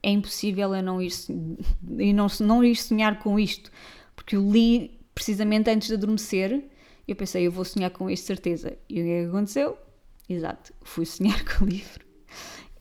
é 0.03 0.11
impossível 0.11 0.75
eu 0.75 0.83
não 0.83 1.03
ir, 1.03 1.13
e 1.99 2.13
não, 2.13 2.29
não 2.41 2.65
ir 2.65 2.77
sonhar 2.77 3.19
com 3.19 3.39
isto, 3.39 3.71
porque 4.15 4.37
eu 4.37 4.51
li 4.51 4.99
precisamente 5.15 5.69
antes 5.69 5.89
de 5.89 5.95
adormecer 5.95 6.65
eu 7.07 7.17
pensei, 7.17 7.47
eu 7.47 7.53
vou 7.53 7.65
sonhar 7.65 7.91
com 7.91 8.09
isto, 8.11 8.27
certeza. 8.27 8.77
E 8.89 9.01
o 9.01 9.05
que 9.05 9.11
é 9.11 9.23
que 9.23 9.29
aconteceu? 9.29 9.79
Exato, 10.29 10.73
fui 10.83 11.05
sonhar 11.05 11.45
com 11.45 11.65
o 11.65 11.69
livro. 11.69 12.05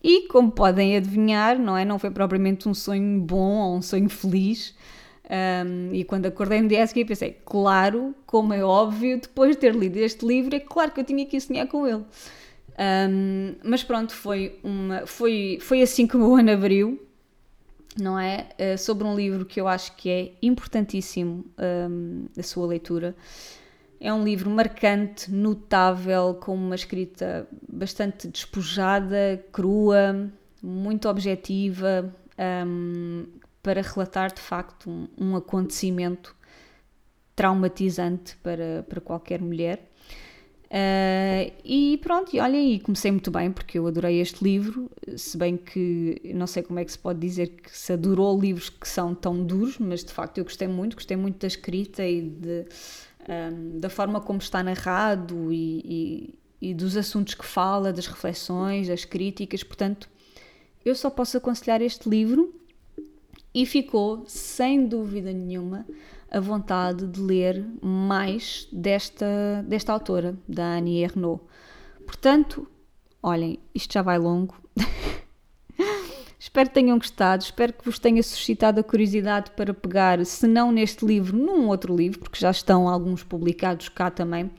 E 0.04 0.28
como 0.28 0.52
podem 0.52 0.98
adivinhar, 0.98 1.58
não 1.58 1.78
é? 1.78 1.86
Não 1.86 1.98
foi 1.98 2.12
propriamente 2.12 2.68
um 2.68 2.74
sonho 2.74 3.22
bom 3.22 3.60
ou 3.60 3.78
um 3.78 3.82
sonho 3.82 4.10
feliz. 4.10 4.76
Um, 5.66 5.94
e 5.94 6.04
quando 6.04 6.26
acordei 6.26 6.62
no 6.62 6.68
dia 6.68 6.86
seguinte 6.86 7.08
pensei, 7.08 7.38
claro, 7.46 8.14
como 8.26 8.54
é 8.54 8.62
óbvio, 8.64 9.20
depois 9.20 9.56
de 9.56 9.62
ter 9.62 9.74
lido 9.74 9.98
este 9.98 10.26
livro, 10.26 10.54
é 10.54 10.60
claro 10.60 10.92
que 10.92 11.00
eu 11.00 11.04
tinha 11.06 11.26
que 11.26 11.40
sonhar 11.40 11.68
com 11.68 11.88
ele. 11.88 12.04
Um, 12.78 13.56
mas 13.64 13.84
pronto, 13.84 14.14
foi, 14.14 14.60
uma, 14.64 15.06
foi, 15.06 15.60
foi 15.62 15.82
assim 15.82 16.06
que 16.06 16.18
o 16.18 16.20
meu 16.20 16.36
ano 16.36 16.52
abriu, 16.52 17.02
não 17.98 18.20
é? 18.20 18.50
Uh, 18.60 18.78
sobre 18.78 19.08
um 19.08 19.16
livro 19.16 19.46
que 19.46 19.62
eu 19.62 19.68
acho 19.68 19.96
que 19.96 20.10
é 20.10 20.32
importantíssimo 20.42 21.46
um, 21.90 22.26
a 22.38 22.44
sua 22.44 22.68
leitura. 22.68 23.16
É 24.04 24.13
um 24.13 24.22
livro 24.22 24.50
marcante, 24.50 25.32
notável, 25.32 26.34
com 26.34 26.54
uma 26.54 26.76
escrita 26.76 27.48
bastante 27.70 28.28
despojada, 28.28 29.42
crua, 29.54 30.30
muito 30.62 31.08
objetiva, 31.08 32.13
um, 32.68 33.26
para 33.62 33.82
relatar 33.82 34.34
de 34.34 34.42
facto 34.42 34.89
um, 34.89 35.08
um, 35.18 35.36
acontecimento 35.38 36.36
traumatizante 37.34 38.36
para, 38.44 38.86
para 38.89 39.00
qualquer 39.00 39.39
mulher. 39.39 39.89
Uh, 40.66 41.54
e 41.63 41.98
pronto, 42.04 42.36
e 42.36 42.42
olhem, 42.42 42.74
e 42.74 42.80
comecei 42.82 43.10
muito 43.10 43.32
bem 43.32 43.54
porque 43.54 43.80
eu 43.80 43.88
adorei 43.88 44.20
este 44.20 44.44
livro, 44.44 44.92
se 45.16 45.38
bem 45.38 45.56
que 45.56 46.20
não 46.36 46.48
sei 46.48 46.62
como 46.62 46.80
é 46.80 46.84
que 46.84 46.92
se 46.92 47.00
pode 47.00 47.20
dizer 47.20 47.48
que 47.48 47.78
se 47.78 47.94
adorou 47.94 48.38
livros 48.38 48.70
que 48.70 48.88
são 48.89 49.16
tão 49.16 49.46
duros, 49.46 49.78
mas 49.78 50.04
de 50.04 50.12
facto 50.12 50.39
eu 50.39 50.44
gostei 50.44 50.68
muito, 50.68 50.96
gostei 50.98 51.16
muito 51.16 51.39
da 51.39 51.48
escrita 51.48 52.04
e 52.04 52.22
de, 52.22 52.66
um, 53.30 53.80
da 53.80 53.90
forma 53.90 54.20
como 54.22 54.40
está 54.40 54.64
narrado 54.64 55.52
e, 55.52 56.36
e, 56.62 56.70
e, 56.70 56.74
dos 56.74 56.98
assuntos 56.98 57.34
que 57.34 57.46
fala, 57.46 57.94
das 57.94 58.08
reflexões, 58.08 58.88
das 58.88 59.06
críticas. 59.06 59.64
Portanto, 59.64 60.10
eu 60.84 60.96
só 60.96 61.10
posso 61.10 61.38
aconselhar 61.38 61.82
este 61.82 62.10
livro 62.10 62.54
e 63.54 63.66
ficou, 63.66 64.24
sem 64.28 64.88
dúvida 64.88 65.32
nenhuma, 65.32 65.86
a 66.32 66.40
vontade 66.40 67.08
de 67.08 67.22
ler 67.22 67.64
mais 67.82 68.68
desta, 68.72 69.64
desta 69.68 69.94
autora, 69.94 70.36
da 70.48 70.78
Annie 70.78 71.04
Ernaux. 71.04 71.42
Portanto, 72.06 72.68
olhem, 73.22 73.60
isto 73.74 73.94
já 73.94 74.02
vai 74.02 74.18
longo. 74.18 74.56
Espero 76.54 76.70
que 76.70 76.76
tenham 76.76 77.00
gostado, 77.00 77.42
espero 77.42 77.74
que 77.74 77.84
vos 77.84 77.98
tenha 77.98 78.22
suscitado 78.22 78.80
a 78.80 78.84
curiosidade 78.84 79.50
para 79.58 79.74
pegar, 79.74 80.24
se 80.24 80.46
não 80.46 80.72
neste 80.72 81.04
livro, 81.04 81.36
num 81.36 81.68
outro 81.68 81.96
livro, 81.96 82.20
porque 82.20 82.39
já 82.39 82.52
estão 82.52 82.88
alguns 82.88 83.24
publicados 83.24 83.89
cá 83.89 84.12
também, 84.12 84.52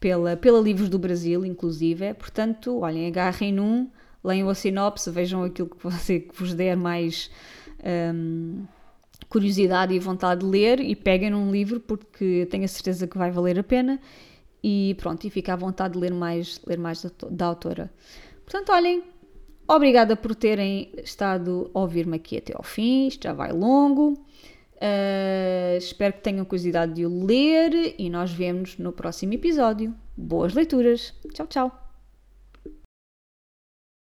pela, 0.00 0.38
pela 0.38 0.58
Livros 0.58 0.88
do 0.88 0.98
Brasil, 0.98 1.44
inclusive. 1.44 2.14
Portanto, 2.14 2.78
olhem, 2.78 3.06
agarrem 3.06 3.52
num, 3.52 3.90
leiam 4.24 4.48
a 4.48 4.54
sinopse, 4.54 5.10
vejam 5.10 5.44
aquilo 5.44 5.68
que, 5.68 5.84
você, 5.84 6.20
que 6.20 6.34
vos 6.34 6.54
der 6.54 6.78
mais 6.78 7.30
um, 8.14 8.64
curiosidade 9.28 9.92
e 9.92 9.98
vontade 9.98 10.40
de 10.40 10.46
ler 10.46 10.80
e 10.80 10.96
peguem 10.96 11.28
num 11.28 11.52
livro, 11.52 11.78
porque 11.78 12.48
tenho 12.50 12.64
a 12.64 12.68
certeza 12.68 13.06
que 13.06 13.18
vai 13.18 13.30
valer 13.30 13.58
a 13.58 13.62
pena. 13.62 14.00
E 14.62 14.96
pronto, 14.98 15.26
e 15.26 15.28
fica 15.28 15.52
à 15.52 15.56
vontade 15.56 15.92
de 15.92 16.00
ler 16.00 16.14
mais, 16.14 16.58
ler 16.66 16.78
mais 16.78 17.02
da, 17.02 17.10
da 17.30 17.44
autora. 17.44 17.92
Portanto, 18.46 18.72
olhem, 18.72 19.02
Obrigada 19.66 20.14
por 20.14 20.34
terem 20.34 20.90
estado 21.02 21.70
a 21.72 21.80
ouvir-me 21.80 22.16
aqui 22.16 22.36
até 22.36 22.54
ao 22.54 22.62
fim, 22.62 23.08
isto 23.08 23.24
já 23.24 23.32
vai 23.32 23.52
longo. 23.52 24.12
Uh, 24.74 25.78
espero 25.78 26.12
que 26.12 26.20
tenham 26.20 26.44
curiosidade 26.44 26.92
de 26.92 27.06
o 27.06 27.24
ler 27.24 27.94
e 27.98 28.10
nós 28.10 28.30
vemos 28.30 28.76
no 28.76 28.92
próximo 28.92 29.32
episódio. 29.32 29.94
Boas 30.16 30.52
leituras! 30.52 31.14
Tchau, 31.32 31.46
tchau! 31.46 31.83